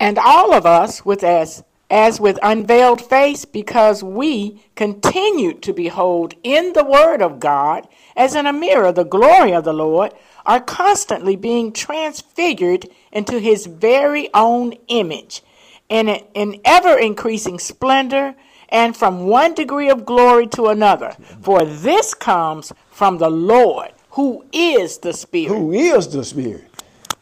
And 0.00 0.18
all 0.18 0.54
of 0.54 0.64
us, 0.64 1.04
with 1.04 1.24
as 1.24 1.64
as 1.90 2.20
with 2.20 2.38
unveiled 2.42 3.00
face, 3.00 3.44
because 3.46 4.02
we 4.04 4.62
continue 4.76 5.54
to 5.54 5.72
behold 5.72 6.34
in 6.42 6.74
the 6.74 6.84
Word 6.84 7.22
of 7.22 7.40
God, 7.40 7.88
as 8.14 8.34
in 8.34 8.46
a 8.46 8.52
mirror, 8.52 8.92
the 8.92 9.04
glory 9.04 9.52
of 9.54 9.64
the 9.64 9.72
Lord, 9.72 10.12
are 10.44 10.60
constantly 10.60 11.34
being 11.34 11.72
transfigured 11.72 12.86
into 13.10 13.38
His 13.38 13.66
very 13.66 14.28
own 14.34 14.74
image, 14.88 15.42
in 15.88 16.08
an 16.08 16.60
ever 16.64 16.98
increasing 16.98 17.58
splendor, 17.58 18.34
and 18.68 18.96
from 18.96 19.26
one 19.26 19.54
degree 19.54 19.88
of 19.88 20.04
glory 20.04 20.46
to 20.48 20.66
another. 20.66 21.16
For 21.40 21.64
this 21.64 22.12
comes 22.14 22.72
from 22.90 23.18
the 23.18 23.30
Lord, 23.30 23.92
who 24.10 24.44
is 24.52 24.98
the 24.98 25.12
Spirit. 25.12 25.48
Who 25.48 25.72
is 25.72 26.08
the 26.08 26.24
Spirit? 26.24 26.66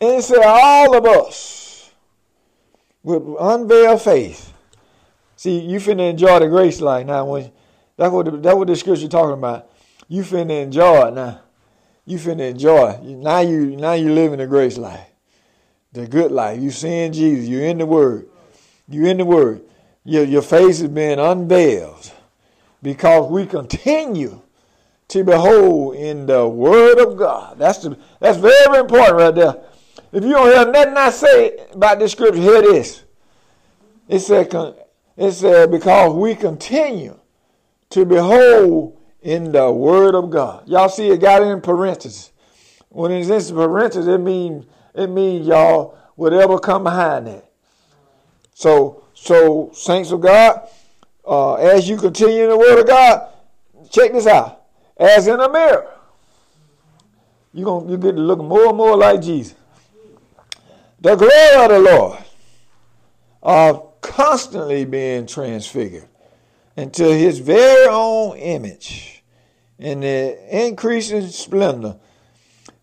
And 0.00 0.22
said, 0.22 0.42
all 0.44 0.96
of 0.96 1.04
us 1.06 1.92
with 3.02 3.22
unveiled 3.38 4.02
faith. 4.02 4.52
See, 5.36 5.60
you 5.60 5.78
finna 5.78 6.10
enjoy 6.10 6.40
the 6.40 6.48
grace 6.48 6.80
life 6.80 7.06
now. 7.06 7.24
When 7.24 7.52
that's 7.96 8.12
what 8.12 8.26
the, 8.26 8.32
that's 8.32 8.56
what 8.56 8.66
the 8.66 8.74
scripture 8.74 9.06
talking 9.06 9.34
about. 9.34 9.70
You 10.08 10.22
finna 10.22 10.62
enjoy 10.62 11.08
it 11.08 11.14
now. 11.14 11.40
You 12.04 12.18
finna 12.18 12.50
enjoy 12.50 12.90
it. 12.90 13.02
Now 13.02 13.40
you 13.40 13.76
now 13.76 13.92
you 13.92 14.12
living 14.12 14.38
the 14.38 14.46
grace 14.46 14.76
life, 14.76 15.06
the 15.92 16.06
good 16.06 16.32
life. 16.32 16.60
You 16.60 16.70
seeing 16.70 17.12
Jesus. 17.12 17.48
You're 17.48 17.66
in 17.66 17.78
the 17.78 17.86
Word. 17.86 18.28
You 18.88 19.06
in 19.06 19.18
the 19.18 19.24
Word. 19.24 19.62
Your 20.04 20.24
your 20.24 20.42
face 20.42 20.80
is 20.80 20.88
being 20.88 21.18
unveiled 21.18 22.12
because 22.82 23.30
we 23.30 23.46
continue 23.46 24.40
to 25.08 25.24
behold 25.24 25.96
in 25.96 26.26
the 26.26 26.46
Word 26.48 26.98
of 26.98 27.16
God. 27.16 27.58
That's 27.58 27.78
the, 27.78 27.98
that's 28.20 28.38
very 28.38 28.78
important 28.78 29.16
right 29.16 29.34
there. 29.34 29.56
If 30.12 30.24
you 30.24 30.30
don't 30.30 30.46
hear 30.46 30.70
nothing 30.70 30.96
I 30.96 31.10
say 31.10 31.66
about 31.72 31.98
this 31.98 32.12
scripture, 32.12 32.40
hear 32.40 32.62
this. 32.62 33.02
It 34.08 34.20
said, 34.20 34.54
it 35.16 35.32
said, 35.32 35.70
because 35.70 36.14
we 36.14 36.34
continue 36.34 37.18
to 37.90 38.04
behold 38.04 38.98
in 39.20 39.50
the 39.50 39.70
word 39.72 40.14
of 40.14 40.30
God. 40.30 40.68
Y'all 40.68 40.88
see 40.88 41.08
it 41.08 41.20
got 41.20 41.42
in 41.42 41.60
parentheses. 41.60 42.32
When 42.88 43.10
it's 43.10 43.28
in 43.28 43.56
parentheses, 43.56 44.06
it 44.06 44.18
means 44.18 44.66
it 44.94 45.08
means 45.08 45.46
y'all 45.46 45.98
whatever 46.14 46.58
come 46.58 46.84
behind 46.84 47.26
that. 47.26 47.50
So 48.56 49.04
so 49.12 49.70
saints 49.74 50.12
of 50.12 50.22
God, 50.22 50.66
uh, 51.26 51.56
as 51.56 51.86
you 51.86 51.98
continue 51.98 52.44
in 52.44 52.48
the 52.48 52.56
word 52.56 52.80
of 52.80 52.86
God, 52.86 53.28
check 53.90 54.12
this 54.12 54.26
out. 54.26 54.62
As 54.96 55.26
in 55.26 55.38
a 55.38 55.52
mirror, 55.52 55.92
you 57.52 57.66
gonna 57.66 57.90
you 57.90 57.98
get 57.98 58.12
to 58.12 58.22
look 58.22 58.38
more 58.38 58.68
and 58.68 58.76
more 58.78 58.96
like 58.96 59.20
Jesus 59.20 59.56
the 61.00 61.16
glory 61.16 61.64
of 61.64 61.68
the 61.70 61.78
Lord 61.78 62.18
are 63.42 63.82
constantly 64.00 64.86
being 64.86 65.26
transfigured 65.26 66.08
into 66.78 67.04
his 67.04 67.40
very 67.40 67.88
own 67.90 68.38
image 68.38 69.22
in 69.78 70.00
the 70.00 70.66
increasing 70.66 71.28
splendor. 71.28 71.98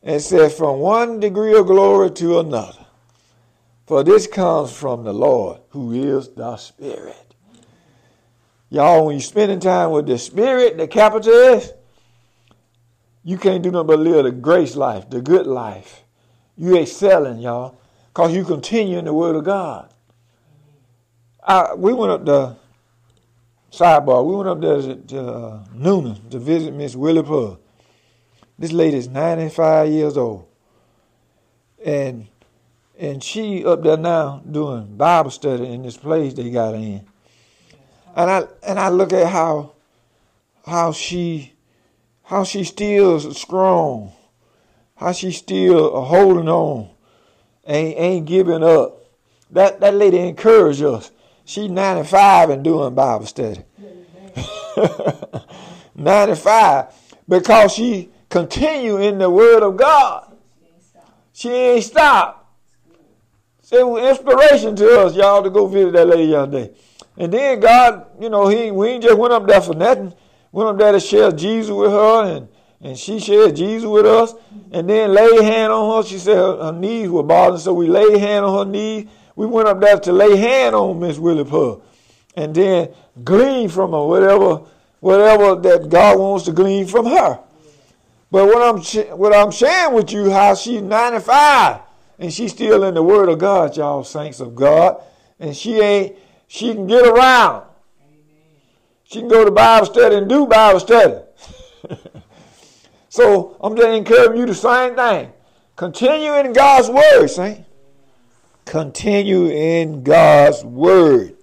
And 0.06 0.22
said, 0.22 0.52
from 0.52 0.80
one 0.80 1.22
degree 1.22 1.58
of 1.58 1.66
glory 1.66 2.12
to 2.12 2.40
another. 2.40 2.83
For 3.86 4.04
this 4.04 4.28
comes 4.28 4.72
from 4.72 5.04
the 5.04 5.14
Lord, 5.14 5.60
who 5.70 5.92
is 5.92 6.30
the 6.30 6.56
Spirit. 6.58 7.36
Y'all, 8.70 9.06
when 9.06 9.16
you're 9.16 9.22
spending 9.22 9.60
time 9.60 9.92
with 9.92 10.08
the 10.08 10.18
Spirit, 10.18 10.78
the 10.78 10.88
capital 10.88 11.34
S, 11.34 11.74
you 13.24 13.38
can't 13.38 13.62
do 13.62 13.72
nothing 13.72 13.88
but 13.88 14.00
live 14.00 14.24
the 14.24 14.32
grace 14.32 14.76
life, 14.76 15.10
the 15.10 15.22
good 15.22 15.46
life. 15.46 16.04
You 16.58 16.78
excelling, 16.78 17.40
y'all, 17.40 17.78
because 18.08 18.34
you 18.34 18.44
continue 18.44 18.98
in 18.98 19.06
the 19.06 19.14
Word 19.14 19.36
of 19.36 19.44
God. 19.44 19.94
I, 21.46 21.74
we 21.74 21.94
went 21.94 22.12
up 22.12 22.26
the 22.26 22.56
sidebar. 23.72 24.26
We 24.26 24.36
went 24.36 24.50
up 24.50 24.62
there 24.62 24.82
to, 24.82 24.96
to 24.96 25.22
uh, 25.22 25.66
Newnan 25.76 26.30
to 26.32 26.40
visit 26.40 26.74
Miss 26.74 26.96
Willie 26.96 27.24
Pug. 27.24 27.60
This 28.58 28.72
lady 28.72 28.98
is 28.98 29.08
95 29.08 29.90
years 29.90 30.16
old. 30.16 30.48
And 31.84 32.28
and 32.98 33.24
she 33.24 33.66
up 33.66 33.84
there 33.84 33.98
now 33.98 34.42
doing 34.50 34.96
Bible 34.98 35.32
study 35.32 35.66
in 35.66 35.82
this 35.84 35.98
place 35.98 36.34
they 36.34 36.50
got 36.50 36.76
in. 36.76 37.06
And 38.16 38.30
I 38.30 38.44
and 38.62 38.80
I 38.80 38.90
look 38.90 39.14
at 39.14 39.28
how 39.28 39.74
how 40.66 40.92
she 40.92 41.54
how 42.24 42.44
she 42.44 42.64
still 42.64 43.20
strong, 43.34 44.14
how 44.96 45.12
she 45.12 45.32
still 45.32 46.02
holding 46.02 46.48
on, 46.48 46.90
ain't 47.66 47.98
ain't 47.98 48.26
giving 48.26 48.64
up. 48.64 49.00
That 49.52 49.80
that 49.82 49.96
lady 49.96 50.20
encouraged 50.20 50.84
us. 50.84 51.12
She's 51.46 51.70
95 51.70 52.52
and 52.52 52.64
doing 52.64 52.96
Bible 52.96 53.26
study. 53.26 53.64
95 55.96 56.88
because 57.28 57.74
she 57.74 58.10
continue 58.30 58.98
in 58.98 59.18
the 59.18 59.30
Word 59.30 59.64
of 59.64 59.78
God. 59.78 60.36
She 61.34 61.50
ain't 61.50 61.84
stopped. 61.84 62.43
It 63.74 63.88
was 63.88 64.04
inspiration 64.08 64.76
to 64.76 65.00
us, 65.00 65.16
y'all, 65.16 65.42
to 65.42 65.50
go 65.50 65.66
visit 65.66 65.94
that 65.94 66.08
lady 66.08 66.26
yesterday. 66.26 66.72
And 67.18 67.34
then 67.34 67.60
God, 67.60 68.06
you 68.20 68.30
know, 68.30 68.48
he 68.48 68.70
we 68.70 68.90
ain't 68.90 69.04
just 69.04 69.18
went 69.18 69.34
up 69.34 69.48
there 69.48 69.62
for 69.62 69.74
nothing. 69.74 70.14
Went 70.52 70.70
up 70.70 70.78
there 70.78 70.92
to 70.92 71.00
share 71.00 71.32
Jesus 71.32 71.72
with 71.72 71.90
her, 71.90 72.36
and, 72.36 72.48
and 72.82 72.96
she 72.96 73.20
shared 73.20 73.56
Jesus 73.56 73.88
with 73.88 74.06
us. 74.06 74.36
And 74.72 74.88
then 74.88 75.12
laid 75.14 75.42
hand 75.42 75.74
on 75.74 76.04
her. 76.04 76.08
She 76.08 76.20
said 76.20 76.36
her, 76.36 76.66
her 76.66 76.72
knees 76.72 77.10
were 77.10 77.24
bothering, 77.24 77.60
so 77.60 77.74
we 77.74 77.88
laid 77.88 78.20
hand 78.20 78.46
on 78.46 78.68
her 78.68 78.72
knees. 78.72 79.08
We 79.36 79.48
went 79.48 79.68
up 79.68 79.82
there 79.82 80.00
to 80.00 80.14
lay 80.14 80.38
hand 80.38 80.76
on 80.76 81.00
Miss 81.00 81.18
Willie 81.18 81.44
Pug. 81.44 81.82
And 82.36 82.54
then 82.54 82.90
glean 83.24 83.70
from 83.70 83.92
her 83.92 84.06
whatever 84.06 84.58
whatever 85.00 85.56
that 85.56 85.90
God 85.90 86.20
wants 86.20 86.46
to 86.46 86.52
glean 86.52 86.86
from 86.86 87.08
her. 87.08 87.40
But 88.30 88.46
what 88.46 88.62
I'm 88.62 89.18
what 89.18 89.36
I'm 89.36 89.50
sharing 89.50 89.96
with 89.96 90.12
you, 90.12 90.30
how 90.30 90.54
she's 90.54 90.82
95 90.82 91.80
and 92.20 92.34
she's 92.34 92.52
still 92.52 92.84
in 92.84 92.94
the 92.94 93.04
Word 93.04 93.30
of 93.30 93.40
God, 93.40 93.76
y'all 93.76 94.04
saints 94.04 94.40
of 94.40 94.56
God, 94.56 95.02
and 95.40 95.56
she 95.56 95.80
ain't 95.80 96.18
she 96.48 96.74
can 96.74 96.88
get 96.88 97.06
around. 97.06 97.66
She 99.04 99.20
can 99.20 99.28
go 99.28 99.46
to 99.46 99.52
Bible 99.52 99.86
study 99.86 100.16
and 100.16 100.30
do 100.30 100.46
Bible 100.46 100.80
study. 100.80 101.20
so 103.10 103.58
I'm 103.62 103.76
just 103.76 103.88
encouraging 103.88 104.38
you 104.38 104.46
the 104.46 104.56
same 104.56 104.96
thing. 104.96 105.32
Continue 105.76 106.36
in 106.36 106.54
God's 106.54 106.90
Word, 106.90 107.28
saint. 107.28 107.66
Continue 108.66 109.48
in 109.48 110.04
God's 110.04 110.64
Word. 110.64 111.36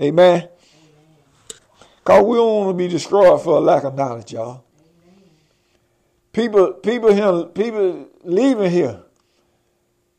Amen. 0.00 0.48
Because 1.98 2.24
we 2.24 2.36
don't 2.36 2.56
want 2.56 2.68
to 2.70 2.74
be 2.74 2.88
destroyed 2.88 3.42
for 3.42 3.58
a 3.58 3.60
lack 3.60 3.84
of 3.84 3.94
knowledge, 3.94 4.32
y'all. 4.32 4.64
People, 6.32 6.74
people 6.74 7.12
here, 7.12 7.44
people 7.46 8.08
leaving 8.22 8.70
here. 8.70 9.02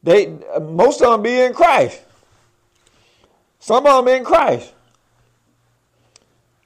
They 0.03 0.37
most 0.61 1.01
of 1.01 1.11
them 1.11 1.21
be 1.21 1.39
in 1.39 1.53
Christ. 1.53 2.01
Some 3.59 3.85
of 3.85 4.05
them 4.05 4.15
in 4.15 4.23
Christ. 4.23 4.73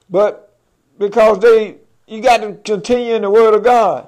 But 0.09 0.57
because 0.97 1.39
they 1.39 1.77
you 2.07 2.21
got 2.21 2.37
to 2.37 2.53
continue 2.53 3.15
in 3.15 3.23
the 3.23 3.29
word 3.29 3.53
of 3.53 3.63
God. 3.63 4.07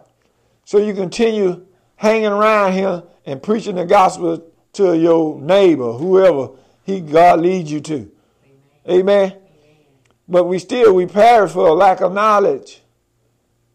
So 0.65 0.77
you 0.77 0.93
continue 0.93 1.65
hanging 1.95 2.27
around 2.27 2.73
here 2.73 3.03
and 3.25 3.41
preaching 3.41 3.75
the 3.75 3.85
gospel 3.85 4.43
to 4.73 4.97
your 4.97 5.39
neighbor, 5.39 5.93
whoever 5.93 6.49
he 6.83 7.01
God 7.01 7.41
leads 7.41 7.71
you 7.71 7.81
to. 7.81 8.11
Amen. 8.87 9.31
Amen. 9.31 9.37
But 10.27 10.45
we 10.45 10.59
still 10.59 10.93
we 10.93 11.05
perish 11.05 11.51
for 11.51 11.67
a 11.67 11.73
lack 11.73 12.01
of 12.01 12.13
knowledge. 12.13 12.81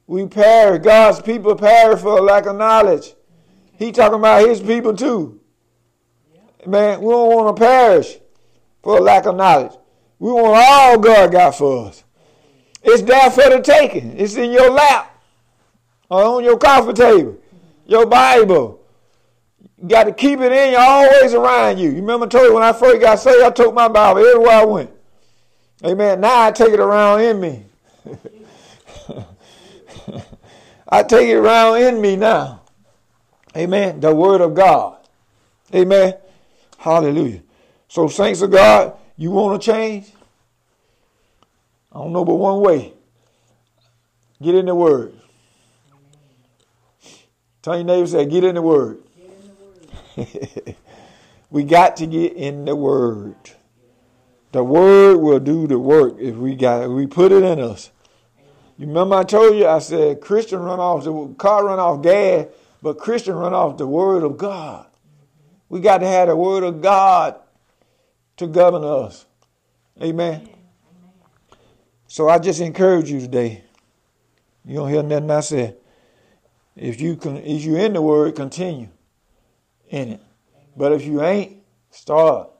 We 0.06 0.26
perish. 0.26 0.82
God's 0.82 1.20
people 1.20 1.56
perish 1.56 2.00
for 2.00 2.18
a 2.18 2.22
lack 2.22 2.46
of 2.46 2.56
knowledge. 2.56 3.14
He 3.78 3.92
talking 3.92 4.18
about 4.18 4.46
his 4.46 4.60
people 4.60 4.94
too. 4.94 5.41
Man, 6.66 7.00
we 7.00 7.10
don't 7.10 7.34
want 7.34 7.56
to 7.56 7.60
perish 7.60 8.18
for 8.82 9.00
lack 9.00 9.26
of 9.26 9.36
knowledge. 9.36 9.72
We 10.18 10.30
want 10.30 10.54
all 10.56 10.98
God 10.98 11.32
got 11.32 11.56
for 11.56 11.88
us. 11.88 12.04
It's 12.82 13.02
there 13.02 13.30
for 13.30 13.48
the 13.48 13.60
taking. 13.60 14.18
It's 14.18 14.36
in 14.36 14.50
your 14.52 14.70
lap 14.70 15.20
or 16.08 16.22
on 16.22 16.44
your 16.44 16.58
coffee 16.58 16.92
table, 16.92 17.38
your 17.86 18.06
Bible. 18.06 18.80
You 19.80 19.88
got 19.88 20.04
to 20.04 20.12
keep 20.12 20.40
it 20.40 20.52
in 20.52 20.72
you, 20.72 20.78
always 20.78 21.34
around 21.34 21.78
you. 21.78 21.90
You 21.90 21.96
remember 21.96 22.26
I 22.26 22.28
told 22.28 22.44
you 22.44 22.54
when 22.54 22.62
I 22.62 22.72
first 22.72 23.00
got 23.00 23.18
saved, 23.18 23.42
I 23.42 23.50
took 23.50 23.74
my 23.74 23.88
Bible 23.88 24.20
everywhere 24.20 24.52
I 24.52 24.64
went. 24.64 24.90
Amen. 25.84 26.20
Now 26.20 26.42
I 26.46 26.52
take 26.52 26.72
it 26.72 26.78
around 26.80 27.20
in 27.22 27.40
me. 27.40 27.64
I 30.88 31.02
take 31.02 31.28
it 31.28 31.34
around 31.34 31.82
in 31.82 32.00
me 32.00 32.14
now. 32.16 32.62
Amen. 33.56 33.98
The 34.00 34.14
Word 34.14 34.40
of 34.40 34.54
God. 34.54 34.98
Amen. 35.74 36.14
Hallelujah. 36.82 37.42
So, 37.88 38.08
saints 38.08 38.42
of 38.42 38.50
God, 38.50 38.96
you 39.16 39.30
want 39.30 39.62
to 39.62 39.72
change? 39.72 40.10
I 41.92 41.98
don't 41.98 42.12
know 42.12 42.24
but 42.24 42.34
one 42.34 42.60
way. 42.60 42.92
Get 44.42 44.54
in 44.54 44.66
the 44.66 44.74
Word. 44.74 45.14
Tell 47.62 47.76
your 47.76 47.84
neighbor, 47.84 48.06
say, 48.06 48.26
get 48.26 48.42
in 48.44 48.56
the 48.56 48.62
Word. 48.62 48.98
We 51.52 51.64
got 51.64 51.98
to 51.98 52.06
get 52.06 52.32
in 52.32 52.64
the 52.64 52.74
Word. 52.74 53.36
The 54.52 54.64
Word 54.64 55.18
will 55.18 55.38
do 55.38 55.66
the 55.66 55.78
work 55.78 56.14
if 56.18 56.34
we 56.34 56.56
got 56.56 56.84
if 56.84 56.90
we 56.90 57.06
put 57.06 57.30
it 57.30 57.42
in 57.42 57.60
us. 57.60 57.90
You 58.78 58.86
remember 58.86 59.16
I 59.16 59.24
told 59.24 59.56
you 59.56 59.66
I 59.66 59.78
said 59.78 60.22
Christian 60.22 60.60
run 60.60 60.80
off 60.80 61.04
the 61.04 61.34
car 61.34 61.66
run 61.66 61.78
off 61.78 62.02
gas, 62.02 62.46
but 62.80 62.96
Christian 62.96 63.34
run 63.34 63.52
off 63.52 63.76
the 63.76 63.86
Word 63.86 64.22
of 64.22 64.38
God. 64.38 64.86
We 65.72 65.80
got 65.80 65.98
to 65.98 66.06
have 66.06 66.28
the 66.28 66.36
word 66.36 66.64
of 66.64 66.82
God 66.82 67.36
to 68.36 68.46
govern 68.46 68.84
us. 68.84 69.24
Amen. 70.02 70.46
So 72.08 72.28
I 72.28 72.38
just 72.38 72.60
encourage 72.60 73.10
you 73.10 73.20
today. 73.20 73.64
You 74.66 74.76
don't 74.76 74.90
hear 74.90 75.02
nothing 75.02 75.30
I 75.30 75.40
said. 75.40 75.78
If 76.76 77.00
you 77.00 77.16
can, 77.16 77.38
if 77.38 77.64
you 77.64 77.76
in 77.76 77.94
the 77.94 78.02
word, 78.02 78.36
continue 78.36 78.90
in 79.88 80.10
it. 80.10 80.20
But 80.76 80.92
if 80.92 81.06
you 81.06 81.22
ain't, 81.22 81.62
start. 81.90 82.50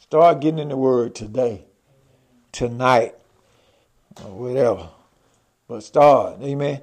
Start 0.00 0.40
getting 0.40 0.58
in 0.58 0.70
the 0.70 0.76
word 0.76 1.14
today, 1.14 1.64
tonight, 2.50 3.14
or 4.24 4.32
whatever. 4.32 4.88
But 5.68 5.84
start. 5.84 6.42
Amen. 6.42 6.80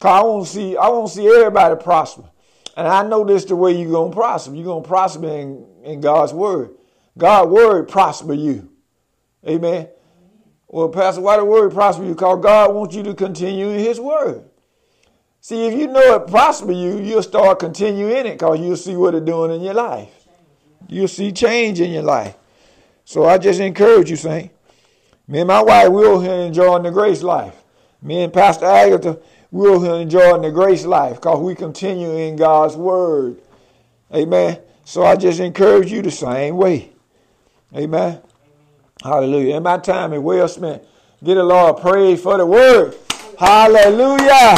Cause 0.00 0.22
I 0.22 0.24
want 0.24 0.46
to 0.46 0.50
see, 0.50 0.76
I 0.78 0.88
want 0.88 1.08
to 1.08 1.14
see 1.14 1.28
everybody 1.28 1.76
prosper. 1.76 2.30
And 2.78 2.86
I 2.86 3.02
know 3.02 3.24
this 3.24 3.44
the 3.44 3.56
way 3.56 3.72
you're 3.72 3.90
going 3.90 4.12
to 4.12 4.16
prosper. 4.16 4.54
You're 4.54 4.64
going 4.64 4.84
to 4.84 4.88
prosper 4.88 5.26
in, 5.26 5.66
in 5.82 6.00
God's 6.00 6.32
word. 6.32 6.76
God's 7.18 7.50
word 7.50 7.88
prosper 7.88 8.34
you. 8.34 8.70
Amen. 9.44 9.88
Well, 10.68 10.88
Pastor, 10.88 11.20
why 11.20 11.38
the 11.38 11.44
word 11.44 11.72
prosper 11.72 12.04
you? 12.04 12.10
Because 12.14 12.40
God 12.40 12.72
wants 12.72 12.94
you 12.94 13.02
to 13.02 13.14
continue 13.14 13.70
in 13.70 13.80
his 13.80 13.98
word. 13.98 14.44
See, 15.40 15.66
if 15.66 15.74
you 15.74 15.88
know 15.88 16.14
it 16.14 16.28
prosper 16.28 16.70
you, 16.70 17.00
you'll 17.00 17.24
start 17.24 17.58
continuing 17.58 18.26
it 18.26 18.34
because 18.34 18.60
you'll 18.60 18.76
see 18.76 18.94
what 18.94 19.16
it's 19.16 19.26
doing 19.26 19.56
in 19.56 19.60
your 19.60 19.74
life. 19.74 20.28
You'll 20.86 21.08
see 21.08 21.32
change 21.32 21.80
in 21.80 21.90
your 21.90 22.04
life. 22.04 22.36
So 23.04 23.24
I 23.24 23.38
just 23.38 23.58
encourage 23.58 24.08
you, 24.08 24.16
Saint. 24.16 24.52
Me 25.26 25.40
and 25.40 25.48
my 25.48 25.62
wife, 25.64 25.88
we're 25.88 26.22
here 26.22 26.46
enjoying 26.46 26.84
the 26.84 26.92
grace 26.92 27.24
life. 27.24 27.56
Me 28.00 28.22
and 28.22 28.32
Pastor 28.32 28.66
Agatha, 28.66 29.18
we'll 29.50 29.94
enjoy 29.94 30.38
the 30.38 30.50
grace 30.50 30.84
life 30.84 31.16
because 31.16 31.40
we 31.40 31.54
continue 31.54 32.16
in 32.16 32.36
God's 32.36 32.76
word. 32.76 33.40
Amen. 34.14 34.60
So 34.84 35.04
I 35.04 35.16
just 35.16 35.40
encourage 35.40 35.92
you 35.92 36.02
the 36.02 36.10
same 36.10 36.56
way. 36.56 36.90
Amen. 37.74 38.20
Hallelujah. 39.02 39.56
And 39.56 39.64
my 39.64 39.78
time 39.78 40.12
is 40.12 40.20
well 40.20 40.48
spent. 40.48 40.82
Get 41.22 41.34
the 41.34 41.44
Lord 41.44 41.78
praise 41.78 42.22
for 42.22 42.38
the 42.38 42.46
word. 42.46 42.96
Hallelujah. 43.38 44.56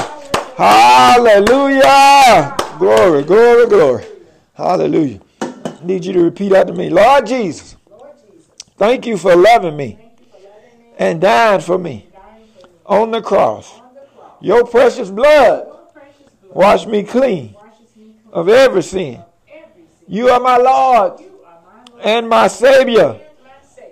Hallelujah. 0.57 2.57
Glory, 2.79 3.25
glory, 3.25 3.67
glory. 3.67 4.05
Hallelujah. 4.55 5.21
I 5.41 5.79
need 5.83 6.05
you 6.05 6.13
to 6.13 6.23
repeat 6.23 6.53
after 6.53 6.73
me. 6.73 6.91
Lord 6.91 7.27
Jesus, 7.27 7.77
Thank 8.81 9.05
you 9.05 9.19
for 9.19 9.37
loving 9.37 9.77
me 9.77 9.99
and 10.99 11.21
dying 11.21 11.61
for 11.61 11.77
me 11.77 12.09
on 12.87 13.11
the 13.11 13.21
cross. 13.21 13.80
Your 14.41 14.67
precious 14.67 15.11
blood 15.11 15.67
wash 16.49 16.87
me 16.87 17.03
clean 17.03 17.55
of 18.33 18.49
every 18.49 18.83
sin. 18.83 19.23
You 20.09 20.29
are 20.31 20.41
my 20.41 20.57
Lord 20.57 21.21
and 22.03 22.29
my 22.29 22.49
Savior 22.49 23.21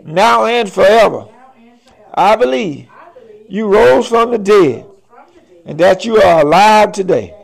now 0.04 0.46
and 0.46 0.70
forever. 0.70 1.28
I 2.14 2.34
believe 2.36 2.88
you 3.48 3.72
rose 3.72 4.08
from 4.08 4.30
the 4.30 4.38
dead 4.38 4.86
and 5.64 5.78
that 5.78 6.04
you 6.04 6.16
are 6.20 6.40
alive 6.40 6.92
today. 6.92 7.34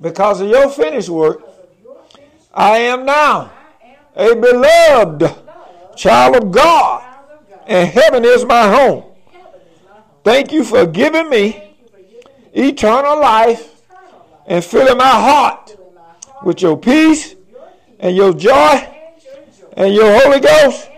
Because 0.00 0.40
of 0.40 0.48
your 0.48 0.68
finished 0.70 1.08
work, 1.08 1.42
I 2.52 2.78
am 2.78 3.04
now 3.04 3.50
a 4.14 4.34
beloved 4.34 5.34
child 5.96 6.36
of 6.36 6.52
God, 6.52 7.02
and 7.66 7.88
heaven 7.88 8.24
is 8.24 8.44
my 8.44 8.68
home. 8.68 9.04
Thank 10.22 10.52
you 10.52 10.62
for 10.64 10.86
giving 10.86 11.28
me 11.30 11.67
eternal 12.58 13.20
life 13.20 13.80
and 14.46 14.64
filling 14.64 14.98
my 14.98 15.08
heart 15.08 15.76
with 16.42 16.60
your 16.60 16.76
peace 16.76 17.34
and 18.00 18.16
your 18.16 18.32
joy 18.34 18.88
and 19.76 19.94
your 19.94 20.20
Holy 20.20 20.40
Ghost 20.40 20.88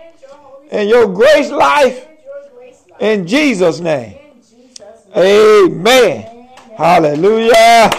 and 0.71 0.89
your 0.89 1.07
grace 1.07 1.51
life 1.51 2.07
in 2.99 3.27
Jesus' 3.27 3.79
name. 3.79 4.17
Amen. 5.15 6.49
Hallelujah. 6.77 7.89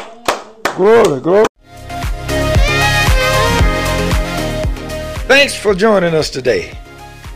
Glory, 0.76 1.20
glory. 1.20 1.46
Thanks 5.28 5.54
for 5.54 5.74
joining 5.74 6.14
us 6.14 6.30
today. 6.30 6.76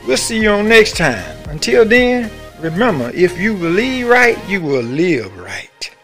We'll 0.06 0.16
see 0.16 0.40
you 0.40 0.50
on 0.50 0.68
next 0.68 0.96
time. 0.96 1.36
Until 1.48 1.84
then, 1.84 2.30
remember 2.60 3.10
if 3.14 3.38
you 3.38 3.56
believe 3.56 4.08
right, 4.08 4.38
you 4.48 4.60
will 4.60 4.82
live 4.82 5.36
right. 5.38 5.95